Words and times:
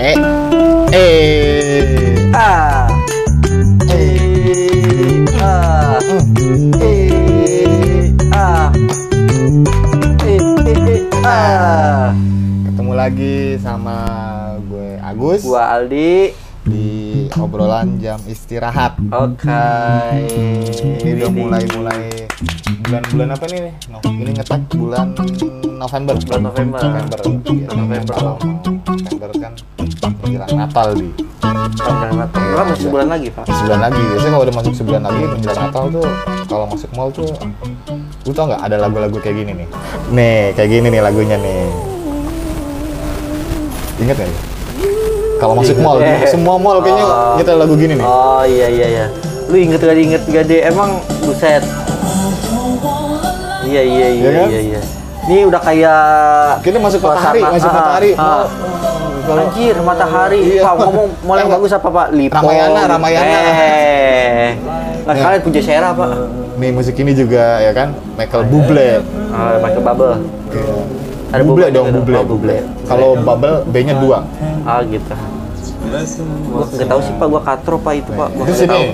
Eh, 0.00 0.16
eh, 0.96 2.32
Ah. 2.32 2.88
Eh. 3.84 5.28
Ah. 5.36 6.00
Eh. 6.80 8.08
Ah. 8.32 8.72
Eh. 10.24 11.04
Ah. 11.20 12.16
ketemu 12.64 12.92
lagi 12.96 13.60
sama 13.60 13.96
gue 14.72 14.96
Agus 15.04 15.44
Gua 15.44 15.68
Aldi. 15.76 16.32
di 16.60 17.28
obrolan 17.36 18.00
jam 18.00 18.20
istirahat. 18.24 18.96
Oke. 19.12 19.48
Ini 21.00 21.08
udah 21.20 21.30
mulai-mulai 21.32 22.19
bulan-bulan 22.40 23.28
apa 23.36 23.44
nih? 23.52 23.58
nih? 23.68 23.74
No, 23.92 23.98
ini 24.08 24.30
ngetek 24.32 24.62
bulan 24.72 25.06
November. 25.76 26.14
Bulan 26.16 26.42
November. 26.48 26.80
November. 26.80 27.18
Iya, 27.52 27.68
November. 27.76 28.14
Kalau 28.16 28.34
November 28.40 29.30
kan 29.36 29.52
menjelang 30.24 30.50
Natal 30.56 30.88
di 30.96 31.08
Sampai 31.76 32.08
Natal. 32.16 32.40
Kan 32.40 32.64
masih 32.72 32.84
sebulan 32.88 33.08
lagi, 33.12 33.28
Pak. 33.28 33.44
sebulan 33.44 33.80
lagi. 33.80 34.00
Biasanya 34.00 34.32
kalau 34.32 34.44
udah 34.48 34.56
masuk 34.56 34.72
sebulan 34.72 35.02
lagi 35.04 35.22
menjelang 35.28 35.60
Natal 35.68 35.84
tuh 35.92 36.06
kalau 36.48 36.64
masuk 36.66 36.90
mall 36.96 37.10
tuh 37.12 37.28
lu 38.28 38.32
tau 38.36 38.44
nggak 38.48 38.62
ada 38.62 38.76
lagu-lagu 38.80 39.16
kayak 39.20 39.36
gini 39.44 39.52
nih? 39.64 39.68
Nih, 40.12 40.40
kayak 40.56 40.68
gini 40.72 40.86
nih 40.88 41.00
lagunya 41.04 41.36
nih. 41.36 41.64
Ingat 44.00 44.16
nggak? 44.16 44.28
ya? 44.28 44.40
Kalau 45.40 45.54
masuk 45.56 45.76
mall, 45.80 46.00
Eh. 46.00 46.24
semua 46.28 46.56
mall 46.60 46.80
kayaknya 46.80 47.04
Oh. 47.04 47.36
kita 47.36 47.52
lagu 47.56 47.72
gini 47.76 47.96
nih. 47.96 48.04
Oh 48.04 48.44
iya 48.44 48.68
iya 48.68 48.86
iya. 48.88 49.06
Lu 49.48 49.56
inget 49.56 49.80
gak 49.80 49.96
inget 49.96 50.22
gak 50.28 50.44
deh? 50.46 50.60
Emang 50.62 51.00
buset. 51.24 51.64
Iya 53.70 53.82
iya 53.82 54.06
iya 54.08 54.08
Iya 54.10 54.30
kan? 54.34 54.48
iya 54.48 54.60
iya. 54.60 54.80
Ini 55.20 55.40
udah 55.46 55.60
kayak 55.60 56.00
Kita 56.60 56.78
masuk 56.80 57.00
matahari, 57.00 57.40
masuk 57.40 57.70
ah, 57.70 57.74
matahari. 57.76 58.10
ah. 58.12 58.24
Mall, 58.24 58.42
kalau- 59.22 59.46
Anjir, 59.46 59.76
matahari. 59.78 60.40
Iya. 60.42 60.62
Pak 60.64 60.74
ngomong 60.80 61.06
mall 61.22 61.36
yang 61.38 61.46
Eh, 61.46 61.54
bagus 61.54 61.70
apa, 61.70 61.88
Pak? 61.88 62.06
Lipo. 62.10 62.34
Ramayana, 62.34 62.80
Ramayana. 62.88 63.30
Eh. 63.30 64.50
Nggak 65.00 65.14
Ya. 65.14 65.22
kalian 65.22 65.42
puja 65.42 65.60
Sera, 65.60 65.88
Pak. 65.92 66.10
Nih 66.56 66.70
musik 66.74 66.94
ini 66.94 67.12
juga 67.14 67.44
ya 67.58 67.70
kan 67.70 67.88
Michael 68.18 68.44
Bublé. 68.44 68.90
Ah, 69.30 69.54
Michael 69.60 69.84
Bubble. 69.86 70.14
Ada 71.30 71.42
Bublé 71.46 71.46
Bublé 71.46 71.66
dong, 71.70 71.86
Bublé. 71.94 72.16
Oh, 72.16 72.26
Bublé. 72.26 72.56
Kalau 72.84 73.10
Bubble 73.16 73.56
B-nya 73.70 73.94
dua. 73.96 74.26
Ah, 74.66 74.82
gitu. 74.82 75.14
Gua 75.90 76.64
nggak 76.64 76.88
tahu 76.88 77.00
sih, 77.00 77.12
Pak. 77.12 77.26
Gua 77.26 77.42
katro, 77.42 77.76
Pak, 77.76 77.94
itu, 77.94 78.10
Pak. 78.12 78.28
Gua 78.32 78.44
nggak 78.44 78.68
tahu. 78.68 78.84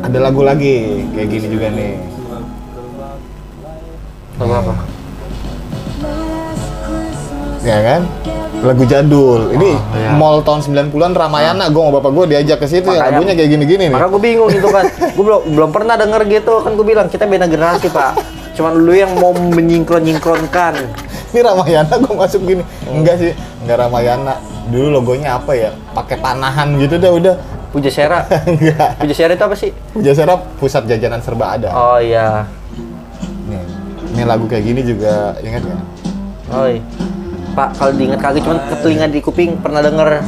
ada 0.00 0.18
lagu 0.20 0.40
lagi 0.40 0.74
kayak 1.10 1.28
gini 1.28 1.46
juga 1.48 1.66
nih. 1.68 1.92
Lagu 4.36 4.52
apa? 4.52 4.74
Ya 7.64 7.78
kan? 7.80 8.02
Lagu 8.60 8.84
jadul. 8.84 9.52
Ini 9.52 9.70
Oh, 9.72 9.80
iya. 9.94 10.10
mall 10.14 10.40
tahun 10.40 10.60
90-an 10.62 11.12
Ramayana. 11.12 11.68
Gue 11.68 11.80
sama 11.80 12.00
bapak 12.00 12.10
gue 12.12 12.24
diajak 12.32 12.58
ke 12.60 12.66
situ 12.66 12.84
ya. 12.86 13.00
Makanya- 13.00 13.12
Lagunya 13.14 13.34
kayak 13.34 13.50
gini-gini 13.50 13.84
nih. 13.88 13.96
Maka 13.96 14.06
gue 14.08 14.20
bingung 14.22 14.48
gitu 14.48 14.68
kan. 14.68 14.84
gue 14.88 15.24
belum 15.24 15.40
belum 15.50 15.70
pernah 15.70 15.94
denger 15.96 16.22
gitu 16.26 16.54
kan 16.60 16.72
gue 16.72 16.86
bilang 16.86 17.06
kita 17.08 17.24
beda 17.24 17.44
generasi 17.44 17.88
pak. 17.88 18.12
Cuman 18.54 18.72
lu 18.78 18.94
yang 18.94 19.12
mau 19.18 19.34
menyingkron 19.34 20.06
nyingkronkan. 20.06 20.74
Ini 21.34 21.42
Ramayana 21.42 21.94
gue 21.98 22.14
masuk 22.14 22.46
gini. 22.46 22.62
Oh. 22.86 23.02
Enggak 23.02 23.18
sih, 23.18 23.32
enggak 23.66 23.82
Ramayana. 23.82 24.38
Dulu 24.70 25.02
logonya 25.02 25.36
apa 25.36 25.52
ya? 25.58 25.74
Pakai 25.92 26.22
panahan 26.22 26.78
gitu 26.78 26.96
dah 26.96 27.10
udah. 27.10 27.34
Puja 27.74 27.90
Sera. 27.90 28.22
Enggak. 28.46 29.02
Puja 29.02 29.14
Sera 29.18 29.34
itu 29.34 29.42
apa 29.42 29.56
sih? 29.58 29.74
Jasara 29.98 30.38
pusat 30.62 30.86
jajanan 30.86 31.18
serba 31.18 31.58
ada. 31.58 31.74
Oh 31.74 31.98
iya. 31.98 32.46
Nih, 33.50 33.66
ini 34.14 34.22
lagu 34.22 34.46
kayak 34.46 34.62
gini 34.62 34.86
juga 34.86 35.34
ingat? 35.42 35.66
Oh 36.54 36.70
iya. 36.70 36.78
Pak 37.58 37.74
kalau 37.74 37.90
diinget 37.98 38.22
kagak 38.22 38.46
cuman 38.46 38.62
ke 38.70 38.74
telinga 38.78 39.06
di 39.10 39.18
kuping 39.18 39.58
pernah 39.58 39.82
denger. 39.82 40.22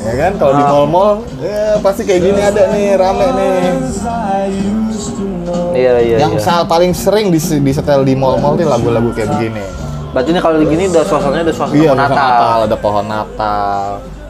Ya 0.00 0.14
kan 0.14 0.32
kalau 0.36 0.52
di 0.52 0.62
Ah. 0.62 0.70
mall-mall 0.70 1.12
ya 1.38 1.76
pasti 1.80 2.02
kayak 2.02 2.20
gini 2.22 2.40
ada 2.40 2.62
nih 2.70 2.86
rame 2.94 3.26
nih. 3.30 3.56
Iya 5.74 5.92
iya 6.00 6.16
Yang 6.22 6.32
iya. 6.38 6.62
paling 6.64 6.92
sering 6.92 7.26
di 7.28 7.38
disetel 7.38 8.02
di 8.02 8.14
mall-mall 8.14 8.54
nih 8.54 8.64
lagu-lagu 8.64 9.10
kayak 9.10 9.28
begini. 9.32 9.64
Berarti 10.14 10.30
ini 10.30 10.40
kalau 10.40 10.56
gini 10.62 10.84
udah 10.86 11.02
suasananya 11.02 11.42
udah 11.44 11.56
suasana 11.56 11.74
Iya, 11.74 11.90
Natal. 11.92 12.14
Natal. 12.14 12.58
ada 12.64 12.76
pohon 12.78 13.04
Natal. 13.04 13.82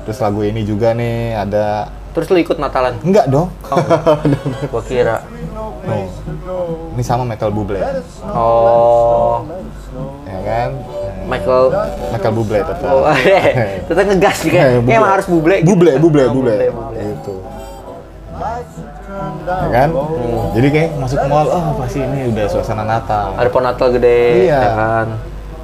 Terus 0.04 0.18
lagu 0.18 0.40
ini 0.40 0.60
juga 0.62 0.92
nih 0.92 1.16
ada 1.34 1.66
Terus 2.14 2.30
lu 2.30 2.38
ikut 2.38 2.56
Natalan? 2.56 2.94
enggak 3.02 3.26
dong? 3.26 3.50
Oh, 3.68 3.76
gua 4.72 4.82
kira. 4.82 5.26
Nih. 5.84 6.06
Ini 6.94 7.02
sama 7.02 7.26
Michael 7.26 7.50
Bublé. 7.50 7.82
Oh, 8.30 9.42
Ya 10.24 10.38
kan? 10.40 10.70
Michael. 11.24 11.64
Michael 12.10 12.32
Bublé 12.32 12.60
tetap. 12.60 12.86
Oh, 12.86 13.08
tetap 13.88 14.04
ngegas 14.04 14.36
sih 14.38 14.48
Eh, 14.48 14.54
kan. 14.54 14.64
Bublé. 14.78 14.92
Emang 14.92 15.10
harus 15.10 15.26
buble. 15.26 15.56
gitu. 15.56 15.68
Bublé, 15.70 15.92
bublé, 15.96 16.22
Oh, 16.22 16.32
bublé. 16.32 16.54
bublé. 16.68 17.00
Gitu. 17.02 17.34
Ya 19.44 19.68
kan? 19.70 19.88
Jadi 20.52 20.66
kayak 20.68 20.90
masuk 20.96 21.18
mall, 21.26 21.46
oh 21.46 21.64
pasti 21.76 21.98
ini 21.98 22.28
udah 22.28 22.46
suasana 22.46 22.82
Natal. 22.82 23.34
Ada 23.34 23.48
pohon 23.48 23.64
Natal 23.64 23.88
gede, 23.90 24.20
Iya. 24.44 24.58
ya 24.58 24.70
kan. 24.72 25.06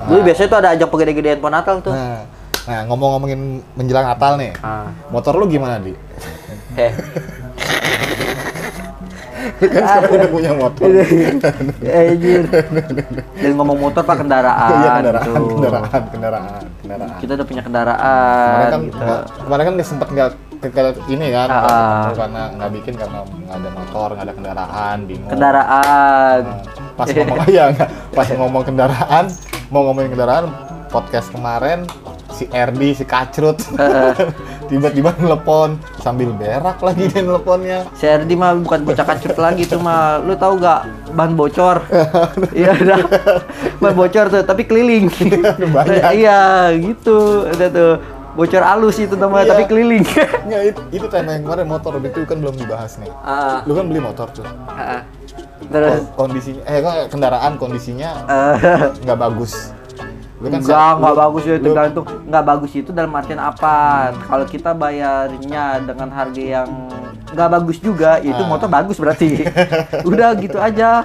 Dulu 0.00 0.20
biasanya 0.22 0.48
tuh 0.48 0.58
ada 0.58 0.68
ajak 0.72 0.88
pegede-gedean 0.88 1.38
pohon 1.38 1.52
Natal 1.52 1.76
tuh. 1.80 1.92
Nah, 1.92 2.24
nah 2.64 2.80
ngomong-ngomongin 2.86 3.40
menjelang 3.74 4.06
Natal 4.06 4.36
nih. 4.36 4.52
Ah. 4.60 4.88
Motor 5.08 5.36
lu 5.36 5.46
gimana, 5.46 5.76
Di? 5.76 5.92
Eh. 6.76 6.92
Kan 9.60 9.82
sekarang 9.82 10.10
udah 10.10 10.30
punya 10.32 10.52
motor. 10.56 10.88
Eh, 11.90 12.12
anjir. 12.16 12.42
Dan 13.36 13.50
ngomong 13.56 13.78
motor 13.78 14.02
pak 14.02 14.16
kendaraan. 14.24 14.70
Iya, 14.72 14.90
kendaraan, 15.00 15.26
gitu. 15.28 15.44
kendaraan, 15.54 16.02
kendaraan, 16.08 16.62
kendaraan. 16.80 17.18
Kita 17.20 17.32
udah 17.36 17.46
punya 17.46 17.62
Kemarin 17.62 17.84
kendaraan 17.86 18.70
kan, 18.70 18.80
gitu. 18.82 19.04
kemarin 19.44 19.62
kan 19.64 19.74
dia 19.76 19.86
sempat 19.86 20.08
nggak 20.10 20.28
ke, 20.60 20.68
ini 21.08 21.26
kan, 21.32 21.48
Ah, 21.48 21.60
ah. 21.64 22.04
karena 22.12 22.42
nggak 22.52 22.70
bikin 22.76 22.94
karena 22.96 23.18
nggak 23.24 23.56
ada 23.56 23.68
motor, 23.72 24.08
nggak 24.12 24.26
ada 24.28 24.34
kendaraan, 24.36 24.96
bingung. 25.08 25.30
Kendaraan. 25.32 26.40
Nah, 26.44 26.80
pas 26.96 27.08
ngomong 27.08 27.38
iya 27.48 27.64
nggak 27.72 27.88
pas 28.12 28.28
ngomong 28.28 28.62
kendaraan 28.62 29.24
mau 29.72 29.88
ngomongin 29.88 30.12
kendaraan 30.12 30.52
podcast 30.92 31.32
kemarin 31.32 31.88
si 32.28 32.44
Erdi 32.52 32.92
si 32.92 33.08
Kacrut 33.08 33.56
tiba-tiba 34.70 35.10
nelpon 35.18 35.74
sambil 35.98 36.30
berak 36.30 36.78
lagi 36.78 37.04
dia 37.04 37.20
nelponnya 37.20 37.90
Si 37.92 38.06
Erdi 38.06 38.32
mah 38.32 38.54
bukan 38.56 38.86
bocah 38.86 39.02
kacut 39.02 39.34
lagi 39.34 39.66
tuh 39.66 39.76
mah. 39.76 40.22
Lu 40.22 40.32
tahu 40.32 40.56
gak 40.56 40.86
ban 41.10 41.34
bocor? 41.34 41.82
Iya 42.54 42.72
dah. 42.78 43.02
Ban 43.76 43.92
bocor 43.92 44.30
tuh, 44.30 44.42
tapi 44.42 44.64
keliling. 44.64 45.10
Banyak. 45.68 46.02
Iya, 46.16 46.70
gitu. 46.72 47.44
Ada 47.44 47.66
tuh 47.68 47.92
bocor 48.30 48.62
halus 48.62 48.96
itu 48.96 49.18
namanya, 49.18 49.42
Iya. 49.42 49.50
tapi 49.52 49.62
keliling. 49.66 50.06
nggak 50.46 50.62
itu, 50.64 50.80
itu 50.92 51.06
tema 51.06 51.34
yang 51.34 51.42
kemarin 51.42 51.66
motor 51.66 51.92
itu 51.98 52.22
kan 52.22 52.38
belum 52.38 52.54
dibahas 52.54 52.94
nih 52.96 53.10
Ah, 53.20 53.62
lu 53.66 53.74
kan 53.74 53.84
beli 53.86 53.98
motor 53.98 54.30
tuh 54.30 54.46
ah, 54.66 54.98
ah. 54.98 55.02
Terus 55.60 56.02
Kon- 56.14 56.30
kondisinya 56.30 56.62
eh 56.64 56.78
kendaraan 57.06 57.52
kondisinya 57.54 58.10
nggak 58.98 59.18
bagus 59.18 59.70
lu 60.40 60.48
kan 60.48 60.58
enggak, 60.58 60.72
sa- 60.72 60.96
enggak 60.96 61.12
lu- 61.12 61.20
bagus 61.20 61.42
ya 61.44 61.56
tergantung. 61.56 62.04
Enggak 62.24 62.44
bagus 62.44 62.72
itu 62.72 62.90
dalam 62.90 63.12
artian 63.12 63.38
apa? 63.38 63.76
Kalau 64.24 64.44
kita 64.44 64.72
bayarnya 64.72 65.64
dengan 65.84 66.08
harga 66.08 66.40
yang 66.40 66.70
enggak 67.28 67.48
bagus 67.50 67.76
juga, 67.78 68.16
itu 68.18 68.40
Ah. 68.40 68.48
motor 68.48 68.66
bagus 68.66 68.96
berarti. 68.96 69.44
Udah 70.08 70.32
gitu 70.34 70.56
aja. 70.56 71.04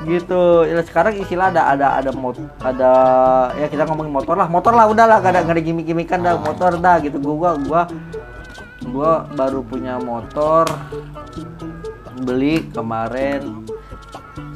Gitu. 0.00 0.42
Ya, 0.64 0.80
sekarang 0.80 1.12
istilah 1.14 1.50
ada 1.50 1.68
ada 1.68 1.86
ada 1.92 2.10
mot 2.10 2.32
ada 2.58 2.92
ya 3.52 3.66
kita 3.66 3.84
ngomongin 3.84 4.08
motor 4.08 4.32
lah. 4.32 4.46
Motor 4.46 4.72
lah 4.72 4.86
udahlah 4.86 5.18
enggak 5.18 5.32
ada 5.34 5.40
enggak 5.42 5.56
ada 5.58 5.64
gimmick-gimmickan 5.66 6.18
dah 6.20 6.34
motor 6.38 6.70
dah 6.78 6.96
gitu. 7.02 7.18
Gua 7.18 7.58
gua 7.58 7.82
gua 8.86 9.10
baru 9.34 9.60
punya 9.60 9.98
motor 9.98 10.64
beli 12.18 12.68
kemarin 12.70 13.64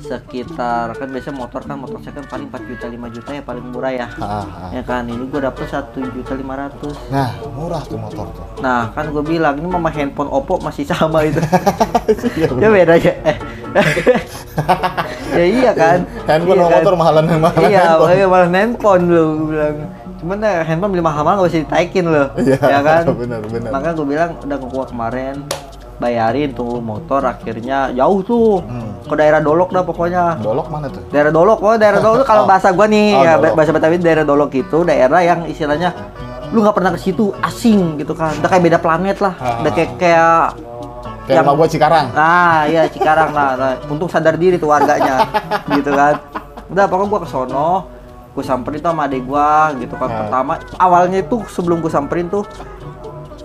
sekitar 0.05 0.93
kan 0.93 1.09
biasa 1.09 1.33
motor 1.33 1.65
kan 1.65 1.81
motor 1.81 1.99
saya 2.05 2.21
kan 2.21 2.25
paling 2.29 2.47
4 2.53 2.69
juta 2.69 2.87
5 2.93 3.17
juta 3.17 3.31
ya 3.33 3.43
paling 3.43 3.65
murah 3.73 3.93
ya. 3.93 4.07
Ah, 4.21 4.45
ah. 4.45 4.71
ya 4.71 4.83
kan 4.85 5.09
ini 5.09 5.25
gue 5.25 5.41
dapet 5.41 5.65
satu 5.67 6.05
juta 6.13 6.37
lima 6.37 6.55
ratus. 6.61 6.97
Nah 7.09 7.33
murah 7.57 7.81
tuh 7.83 7.97
motor 7.97 8.27
tuh. 8.37 8.45
Nah 8.61 8.93
kan 8.93 9.09
gue 9.09 9.25
bilang 9.25 9.57
ini 9.57 9.67
mama 9.67 9.89
handphone 9.89 10.29
Oppo 10.29 10.61
masih 10.61 10.85
sama 10.85 11.25
itu. 11.25 11.41
Iya, 12.37 12.49
ya 12.63 12.69
beda 12.69 12.93
aja. 13.01 13.13
Eh. 13.25 13.37
ya 15.41 15.45
iya 15.45 15.71
kan. 15.73 15.99
Handphone 16.29 16.59
iya 16.61 16.65
sama 16.69 16.77
motor 16.79 16.95
mahalan 16.95 17.25
mahalan 17.41 17.69
iya 17.73 17.81
handphone. 17.81 18.01
makanya 18.05 18.27
malah 18.29 18.49
handphone 18.53 19.03
lu 19.09 19.25
gue 19.41 19.49
bilang. 19.57 19.77
Cuman 20.21 20.37
ya 20.41 20.63
handphone 20.65 20.93
beli 20.95 21.05
mahal-mahal 21.05 21.37
gak 21.45 21.49
bisa 21.53 21.61
ditaikin 21.69 22.05
loh 22.09 22.29
Iya, 22.39 22.57
ya 22.61 22.81
kan. 22.81 23.03
benar, 23.25 23.41
benar. 23.49 23.71
makanya 23.73 23.95
gue 23.97 24.07
bilang 24.07 24.31
udah 24.41 24.57
ke 24.61 24.67
gua 24.69 24.85
kemarin 24.89 25.35
bayarin 25.95 26.51
tuh 26.51 26.83
motor 26.83 27.23
akhirnya 27.23 27.91
jauh 27.95 28.21
tuh. 28.27 28.59
Hmm. 28.67 28.94
Ke 29.05 29.15
daerah 29.15 29.39
Dolok 29.39 29.69
dah 29.71 29.83
pokoknya 29.83 30.23
Dolok 30.39 30.67
mana 30.67 30.87
tuh? 30.89 31.05
daerah 31.09 31.29
Dolok 31.29 31.59
oh 31.59 31.75
daerah 31.75 32.01
Dolok 32.01 32.25
kalau 32.25 32.43
Oh. 32.43 32.49
bahasa 32.49 32.69
gua 32.71 32.87
nih 32.87 33.13
Oh, 33.13 33.23
ya 33.23 33.33
Dolok. 33.37 33.55
bahasa 33.55 33.71
Betawi 33.71 33.97
daerah 33.99 34.25
Dolok 34.25 34.51
itu 34.53 34.79
daerah 34.83 35.21
yang 35.21 35.45
istilahnya 35.45 35.91
lu 36.51 36.61
nggak 36.61 36.73
pernah 36.73 36.91
ke 36.91 37.01
situ 37.01 37.35
asing 37.39 37.97
gitu 37.97 38.13
kan 38.13 38.33
udah 38.35 38.49
kayak 38.49 38.65
beda 38.65 38.79
planet 38.79 39.19
lah 39.19 39.35
Ah. 39.37 39.61
udah 39.61 39.73
kayak 39.73 39.91
kayak 39.97 40.41
Kayak 41.25 41.41
Yang- 41.41 41.57
gua 41.57 41.65
Cikarang. 41.67 42.07
ah 42.13 42.65
iya 42.65 42.85
Cikarang 42.85 43.31
lah 43.31 43.51
nah, 43.55 43.73
untung 43.87 44.07
sadar 44.07 44.37
diri 44.37 44.55
tuh 44.55 44.69
warganya 44.69 45.25
gitu 45.73 45.89
kan 45.91 46.21
udah 46.67 46.85
pokoknya 46.85 47.09
gua 47.09 47.21
ke 47.21 47.29
sono 47.29 47.71
gue 48.31 48.43
samperin 48.43 48.77
tuh 48.77 48.91
sama 48.91 49.07
adek 49.07 49.23
gua 49.23 49.73
gitu 49.75 49.95
kan 49.95 50.05
Nah. 50.05 50.17
pertama 50.21 50.53
awalnya 50.77 51.19
itu 51.21 51.41
sebelum 51.47 51.79
gue 51.79 51.89
samperin 51.89 52.27
tuh 52.27 52.43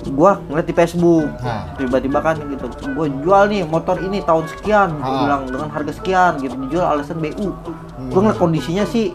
gua 0.07 0.39
ngeliat 0.45 0.63
di 0.63 0.71
Facebook 0.71 1.27
Nah. 1.37 1.75
tiba-tiba 1.75 2.19
kan 2.19 2.35
gitu 2.39 2.65
gue 2.87 3.07
jual 3.19 3.43
nih 3.45 3.61
motor 3.63 3.99
ini 3.99 4.19
tahun 4.19 4.47
sekian 4.47 4.89
gue 4.93 5.03
Ah. 5.05 5.19
bilang 5.21 5.41
dengan 5.45 5.69
harga 5.69 5.91
sekian 5.91 6.31
gitu 6.37 6.55
dijual 6.57 6.87
alasan 6.89 7.17
BU 7.17 7.49
Hmm. 7.49 8.07
gue 8.07 8.19
ngeliat 8.19 8.37
kondisinya 8.37 8.85
sih 8.85 9.11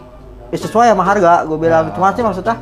ya 0.47 0.57
sesuai 0.57 0.89
sama 0.89 1.01
harga 1.01 1.41
gue 1.43 1.57
bilang 1.57 1.89
Ya. 1.89 1.91
cuma 1.91 2.11
sih 2.11 2.21
maksudnya 2.21 2.55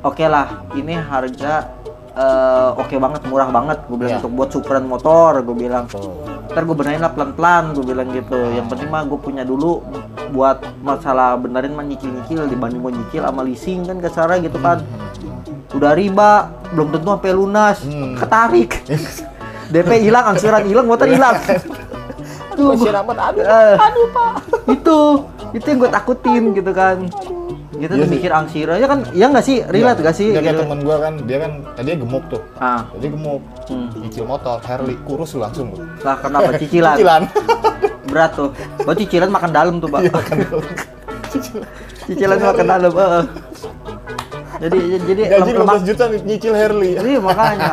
oke 0.00 0.24
lah 0.24 0.46
ini 0.72 0.94
harga 0.94 1.74
eh, 2.12 2.70
oke 2.72 2.94
banget 2.96 3.22
murah 3.24 3.48
banget 3.48 3.78
gue 3.84 3.96
bilang 3.96 4.12
Ya. 4.12 4.18
untuk 4.18 4.32
buat 4.32 4.48
syukuran 4.48 4.84
motor 4.84 5.38
gue 5.40 5.56
bilang 5.56 5.84
Tuh. 5.86 6.22
ntar 6.46 6.62
gue 6.62 6.74
benerin 6.74 6.98
lah 6.98 7.10
pelan-pelan 7.10 7.64
gue 7.72 7.84
bilang 7.84 8.10
gitu 8.10 8.34
yang 8.48 8.66
penting 8.66 8.88
mah 8.88 9.02
gue 9.02 9.14
punya 9.16 9.42
dulu 9.42 9.82
buat 10.30 10.58
masalah 10.80 11.34
benerin 11.34 11.70
mah 11.72 11.82
nyicil-nyicil 11.82 12.46
dibanding 12.46 12.78
gue 12.80 12.92
nyicil 12.92 13.22
sama 13.22 13.42
leasing 13.42 13.82
kan 13.84 13.98
kasarnya 13.98 14.38
gitu 14.44 14.58
kan 14.58 14.82
udah 15.70 15.92
riba 15.92 16.32
belum 16.70 16.88
tentu 16.90 17.08
sampai 17.08 17.32
lunas 17.32 17.76
Hmm. 17.80 18.14
ketarik 18.14 18.70
DP 19.72 19.90
hilang 20.02 20.24
angsuran 20.28 20.62
hilang 20.64 20.84
motor 20.84 21.06
hilang 21.12 21.38
aduh 22.50 22.74
aduh, 22.74 23.46
aduh 23.78 24.06
pak. 24.10 24.32
itu 24.68 24.98
itu 25.52 25.64
yang 25.64 25.78
gue 25.78 25.90
takutin 25.90 26.44
gitu 26.52 26.70
kan 26.70 26.98
gitu 27.72 27.88
Iya 27.88 27.96
tuh 27.96 28.04
sih. 28.04 28.12
mikir 28.12 28.30
angsuran 28.30 28.76
ya 28.76 28.86
kan 28.86 28.98
ya 29.10 29.26
nggak 29.26 29.40
sih 29.42 29.56
relate 29.64 29.96
Iya, 29.96 30.04
gak 30.04 30.14
sih 30.14 30.28
Dia 30.28 30.36
kayak 30.38 30.52
gitu. 30.52 30.62
temen 30.62 30.78
gua 30.82 30.96
kan, 31.00 31.12
dia 31.24 31.38
kan 31.38 31.52
tadinya 31.72 31.96
gemuk 31.98 32.24
tuh. 32.28 32.42
ah 32.58 32.80
Jadi 32.92 33.06
gemuk, 33.08 33.40
hmm. 33.66 33.88
nyicil 33.96 34.24
motor, 34.26 34.56
Harley, 34.60 34.96
kurus 35.00 35.32
langsung. 35.34 35.72
lah 35.98 36.16
kenapa 36.18 36.50
cicilan 36.60 36.94
Cicilan. 36.94 37.22
berat 38.04 38.30
tuh 38.34 38.50
oh 38.84 38.92
cicilan 38.92 39.30
makan 39.30 39.50
dalam 39.50 39.74
tuh 39.78 39.88
pak 39.88 40.00
Iya 40.02 40.12
kan. 40.12 40.36
cicilan 42.04 42.38
makan 42.38 42.66
dalam 42.68 42.92
eh. 42.92 43.24
Jadi 44.60 44.78
jadi 45.08 45.22
Gaji 45.24 45.50
lem- 45.56 45.60
lemak 45.64 45.76
15 45.80 45.88
juta 45.88 46.04
nyicil 46.20 46.52
Harley. 46.52 46.92
Iya 46.94 47.18
makanya. 47.18 47.72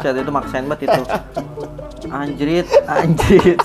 Saat 0.00 0.16
itu 0.16 0.32
maksain 0.32 0.64
banget 0.64 0.88
itu. 0.88 1.02
Anjrit, 2.08 2.66
anjrit. 2.88 3.60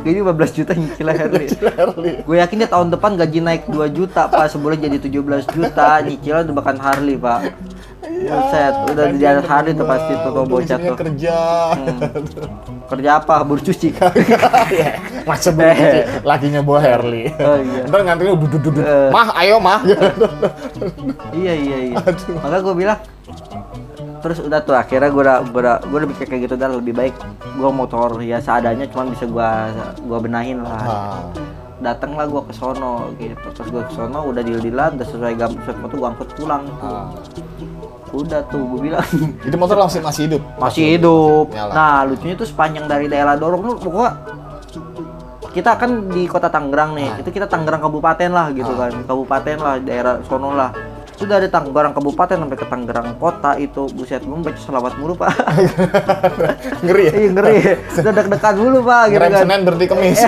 Gaji 0.00 0.18
15 0.22 0.58
juta 0.58 0.72
nyicil 0.72 1.06
Harley. 1.10 1.46
Gue 2.22 2.36
yakin 2.38 2.56
dia 2.62 2.70
tahun 2.70 2.88
depan 2.88 3.18
gaji 3.18 3.38
naik 3.42 3.62
2 3.66 3.90
juta, 3.90 4.30
Pak. 4.30 4.48
Sebulan 4.48 4.78
jadi 4.78 4.96
17 4.96 5.50
juta, 5.50 5.98
nyicil 6.00 6.46
udah 6.46 6.54
bahkan 6.54 6.78
Harley, 6.78 7.18
Pak. 7.18 7.52
Buset, 8.00 8.74
udah 8.88 9.04
di 9.12 9.24
atas 9.24 9.44
Harley 9.44 9.72
tuh 9.72 9.84
pasti 9.84 10.12
tuh 10.14 10.30
tuh 10.32 10.42
Udah 10.42 10.44
bocah 10.46 10.78
tuh. 10.78 10.96
kerja. 10.96 11.36
Kerja 12.88 13.10
apa? 13.20 13.34
Buru 13.44 13.60
cuci. 13.60 13.88
Iya, 14.70 14.92
Masa 15.26 15.50
begitu 15.52 15.98
lakinya 16.22 16.60
bawa 16.62 16.80
Harley. 16.80 17.28
Oh, 17.36 17.58
iya. 17.58 17.82
Ntar 17.84 18.00
ngantrinya 18.02 18.34
duduk 18.34 18.60
duduk. 18.62 18.82
Eh. 18.82 19.10
Mah, 19.10 19.28
ayo 19.36 19.60
mah. 19.60 19.82
iya, 21.32 21.52
iya, 21.52 21.78
iya. 21.90 21.96
Maka 22.40 22.58
gue 22.60 22.74
bilang 22.74 22.98
terus 24.20 24.36
udah 24.38 24.60
tuh 24.60 24.76
akhirnya 24.76 25.08
gue 25.08 25.22
udah 25.24 25.38
gue 25.48 25.60
udah 25.60 25.76
gue 25.80 25.98
mikir 26.04 26.28
kayak 26.28 26.42
gitu 26.44 26.54
dan 26.54 26.76
lebih 26.76 26.92
baik 26.92 27.16
gue 27.56 27.70
motor 27.72 28.20
ya 28.20 28.36
seadanya 28.36 28.84
cuman 28.84 29.16
bisa 29.16 29.24
gue 29.24 29.48
gua 30.04 30.18
benahin 30.20 30.60
lah 30.60 30.84
Ah, 30.84 31.20
datanglah 31.80 32.28
gua 32.28 32.44
ke 32.44 32.52
sono 32.52 33.16
gitu 33.16 33.40
terus 33.56 33.72
gua 33.72 33.88
ke 33.88 33.96
sono 33.96 34.28
udah 34.28 34.44
deal 34.44 34.60
dealan 34.60 35.00
udah 35.00 35.08
sesuai 35.08 35.32
gam 35.40 35.56
sesuai 35.56 35.76
foto 35.80 35.94
gua 35.96 36.08
angkut 36.12 36.28
pulang 36.36 36.68
ah. 36.84 37.08
Udah 38.10 38.40
tuh 38.50 38.62
gua 38.62 38.80
bilang. 38.80 39.06
Itu 39.46 39.56
motor 39.56 39.76
masih 39.78 40.00
masih 40.02 40.22
hidup. 40.26 40.42
masih 40.58 40.82
hidup. 40.98 41.46
Nyala. 41.54 41.72
nah 41.72 41.98
lucunya 42.06 42.34
tuh 42.34 42.48
sepanjang 42.48 42.86
dari 42.90 43.06
daerah 43.06 43.34
Dorong 43.38 43.62
tuh 43.62 43.76
pokoknya 43.78 44.12
kita 45.50 45.74
kan 45.74 45.90
di 46.10 46.30
kota 46.30 46.46
Tangerang 46.46 46.94
nih. 46.94 47.10
Itu 47.22 47.34
kita 47.34 47.50
Tangerang 47.50 47.82
kabupaten 47.82 48.30
lah 48.30 48.54
gitu 48.54 48.70
kan. 48.74 48.92
Kabupaten 49.02 49.56
lah 49.58 49.74
daerah 49.82 50.22
sono 50.22 50.54
lah. 50.54 50.70
Sudah 51.18 51.42
dari 51.42 51.50
Tangerang 51.50 51.92
kabupaten 51.92 52.38
sampai 52.38 52.58
ke 52.58 52.66
Tangerang 52.70 53.18
kota 53.18 53.58
itu. 53.58 53.90
Buset 53.90 54.22
gua 54.22 54.38
baca 54.38 54.60
selawat 54.60 54.92
mulu 54.96 55.14
pak. 55.18 55.34
Ngeri 56.86 57.02
ya? 57.10 57.12
iya 57.18 57.28
ngeri. 57.34 57.54
Udah 57.98 58.12
deg-degan 58.14 58.54
mulu 58.62 58.78
pak 58.86 59.02
gitu 59.10 59.18
Ngerem 59.18 59.30
kan. 59.34 59.40
Senin 59.42 59.60
berhenti 59.66 59.86
Kemis. 59.90 60.20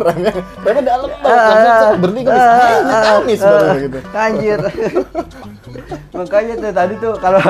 Remnya, 0.00 0.32
remnya 0.64 0.82
dalam 0.82 1.10
Ah, 1.12 1.20
banget. 1.20 2.00
Berhenti 2.00 2.22
ah, 2.24 2.32
Ayo, 2.32 2.78
ah, 2.88 3.02
Kamis 3.04 3.40
ah, 3.40 3.50
baru 3.52 3.76
gitu. 3.84 3.98
Anjir. 4.16 4.60
Makanya 6.20 6.54
tuh 6.54 6.70
tadi 6.70 6.94
tuh 6.96 7.12
kalau 7.16 7.40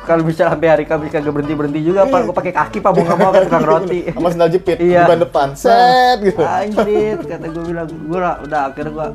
kalau 0.00 0.22
bisa 0.22 0.46
sampai 0.46 0.68
hari 0.68 0.84
Kamis 0.84 1.08
kagak 1.08 1.30
berhenti 1.30 1.52
berhenti 1.52 1.80
juga, 1.82 2.02
pak. 2.04 2.20
Gue 2.22 2.34
pakai 2.34 2.52
kaki 2.52 2.78
pak 2.78 2.90
mau 2.90 3.02
nggak 3.02 3.18
mau 3.18 3.30
kan 3.30 3.42
tukang 3.44 3.64
roti. 3.64 4.00
Sama 4.14 4.28
sendal 4.28 4.48
jepit 4.48 4.76
Iya. 4.76 5.02
di 5.02 5.08
ban 5.08 5.18
depan. 5.18 5.48
Set 5.52 6.18
gitu. 6.20 6.40
Anjir, 6.40 7.16
kata 7.20 7.46
gue 7.46 7.64
bilang, 7.70 7.86
gue 7.86 8.18
udah, 8.18 8.60
akhirnya 8.66 8.92
gue, 8.92 9.06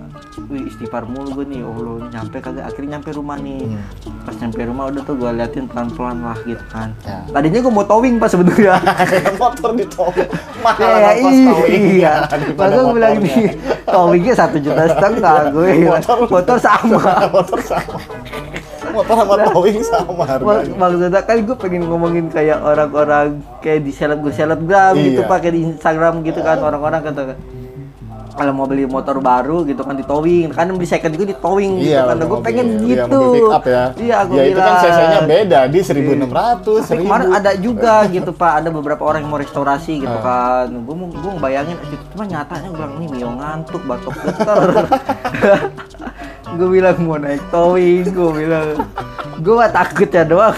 wih 0.48 0.64
istighfar 0.66 1.04
mulu 1.06 1.32
gue 1.34 1.46
nih, 1.48 1.62
oh 1.62 1.76
lo 1.76 1.94
nyampe 2.06 2.38
kagak, 2.38 2.66
akhirnya 2.66 2.90
nyampe 2.96 3.10
rumah 3.12 3.38
nih. 3.38 3.64
Pas 4.22 4.36
nyampe 4.36 4.62
rumah 4.62 4.84
udah 4.88 5.02
tuh 5.02 5.16
gue 5.16 5.30
liatin 5.32 5.66
pelan-pelan 5.66 6.18
lah 6.22 6.38
gitu 6.42 6.66
kan. 6.68 6.92
Ya. 7.02 7.24
Tadinya 7.30 7.60
gue 7.62 7.74
mau 7.74 7.86
towing 7.86 8.16
pas 8.16 8.28
sebenarnya. 8.28 8.76
motor 9.42 9.72
di 9.74 9.86
towing. 9.86 10.30
Mahal 10.60 10.88
Ya, 10.96 11.12
iya. 11.68 12.14
daripada 12.26 12.68
Maka 12.68 12.82
gue 12.82 12.94
bilang 12.94 13.16
nih, 13.18 13.44
towingnya 13.86 14.34
satu 14.34 14.58
juta 14.58 14.84
setengah 14.88 15.52
gue. 15.52 15.72
Motor- 15.86 16.28
Motor 16.28 16.58
sama. 16.58 17.00
motor 17.30 17.60
sama. 17.62 18.00
Motor 18.96 19.16
sama 19.18 19.36
towing 19.46 19.80
sama 19.82 20.24
harganya. 20.24 20.74
maksudnya 20.74 21.22
kan 21.22 21.38
gue 21.42 21.58
pengen 21.58 21.82
ngomongin 21.86 22.26
kayak 22.28 22.58
orang-orang 22.58 23.28
kayak 23.60 23.82
di 23.82 23.92
seleb 23.92 24.24
selebgram 24.30 24.96
gitu 24.96 25.20
Iya. 25.20 25.28
pakai 25.28 25.50
di 25.50 25.60
Instagram 25.66 26.14
gitu 26.22 26.40
kan 26.40 26.58
orang-orang 26.60 27.02
kata 27.02 27.22
kalau 28.36 28.52
mau 28.52 28.68
beli 28.68 28.84
motor 28.86 29.16
baru 29.18 29.64
gitu 29.64 29.80
kan 29.80 29.96
di 29.96 30.04
towing 30.04 30.52
kan 30.52 30.68
beli 30.68 30.84
second 30.84 31.08
juga 31.10 31.24
di 31.26 31.38
towing 31.38 31.80
gitu 31.80 31.88
Iya, 31.90 32.04
kan 32.04 32.16
mobil- 32.18 32.28
gue 32.28 32.40
pengen 32.44 32.66
iya, 32.68 32.84
gitu 32.84 33.20
pick 33.32 33.48
up 33.50 33.64
ya. 33.66 33.84
iya 33.96 34.18
gue 34.22 34.36
ya 34.36 34.44
bilang 34.44 34.52
itu 34.52 34.60
kan 34.62 34.76
cc-nya 34.84 35.20
beda 35.26 35.60
di 35.66 35.80
1600, 35.80 36.28
tapi 36.84 37.00
1000. 37.00 37.00
kemarin 37.02 37.28
ada 37.32 37.52
juga 37.56 37.94
gitu 38.12 38.32
pak 38.32 38.54
ada 38.60 38.70
beberapa 38.70 39.04
orang 39.04 39.20
yang 39.22 39.32
mau 39.32 39.40
restorasi 39.40 39.94
gitu 39.98 40.12
Ah. 40.14 40.20
kan 40.20 40.68
gue 40.68 40.94
mau 40.94 41.08
gue 41.08 41.32
bayangin 41.38 41.80
itu 41.82 41.96
cuma 42.10 42.24
nyatanya 42.26 42.68
gue 42.68 42.76
bilang 42.78 42.94
ini 42.98 43.08
mio 43.10 43.30
ngantuk 43.34 43.82
batuk 43.82 44.16
getar 44.18 44.60
gue 46.56 46.70
bilang 46.72 46.96
mau 47.04 47.20
naik 47.20 47.44
towing 47.52 48.06
gue 48.08 48.30
bilang. 48.32 48.68
Gue 49.44 49.66
takut 49.70 50.10
ya 50.10 50.24
doang. 50.24 50.56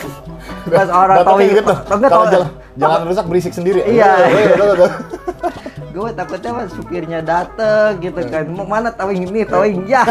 Pas 0.70 0.90
orang 0.92 1.26
towing 1.26 1.52
gitu. 1.58 1.74
tau 1.74 1.96
nggak 1.98 2.12
Kalau 2.12 2.26
tau- 2.26 2.34
jalan, 2.34 2.50
jalan 2.78 3.02
rusak 3.10 3.26
berisik 3.26 3.54
sendiri. 3.54 3.82
Iya. 3.84 4.12
Iya. 4.30 4.54
gue 5.98 6.10
takutnya 6.14 6.52
mas 6.54 6.70
supirnya 6.78 7.20
dateng 7.26 7.98
gitu 8.00 8.22
kan. 8.30 8.46
Mau 8.54 8.70
mana 8.70 8.94
towing 8.94 9.26
ini? 9.28 9.42
Towing 9.44 9.90
ya. 9.90 10.06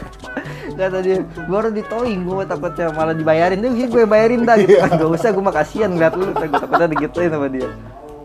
Kata 0.78 0.98
dia 1.02 1.26
baru 1.50 1.68
di 1.74 1.82
towing. 1.84 2.24
Gue 2.24 2.46
takutnya 2.46 2.94
malah 2.94 3.12
dibayarin. 3.12 3.58
Deh 3.58 3.72
gue 3.74 4.02
bayarin 4.06 4.46
dah 4.46 4.56
gitu. 4.56 4.78
Kan 4.78 4.96
gak 4.96 5.10
usah 5.10 5.28
gue 5.34 5.42
mah 5.42 5.54
kasihan 5.54 5.90
ngeliat 5.90 6.14
lu. 6.14 6.30
Gue 6.30 6.46
takutnya 6.48 6.86
digituin 6.86 7.30
sama 7.34 7.50
dia. 7.50 7.68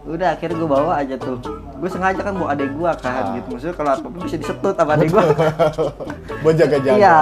Udah 0.06 0.38
akhirnya 0.38 0.56
gue 0.62 0.70
bawa 0.70 1.02
aja 1.02 1.18
tuh 1.18 1.65
gue 1.86 1.92
sengaja 1.94 2.22
kan 2.26 2.34
bawa 2.34 2.58
adek 2.58 2.70
gue 2.74 2.92
kan 2.98 3.24
gitu. 3.38 3.48
Maksudnya 3.54 3.76
kalau 3.78 3.92
apa 3.94 4.08
bisa 4.26 4.36
disetut 4.42 4.74
sama 4.74 4.92
adek 4.98 5.08
gue 5.14 5.24
Buat 6.42 6.56
jaga-jaga. 6.58 6.98
iya 6.98 7.18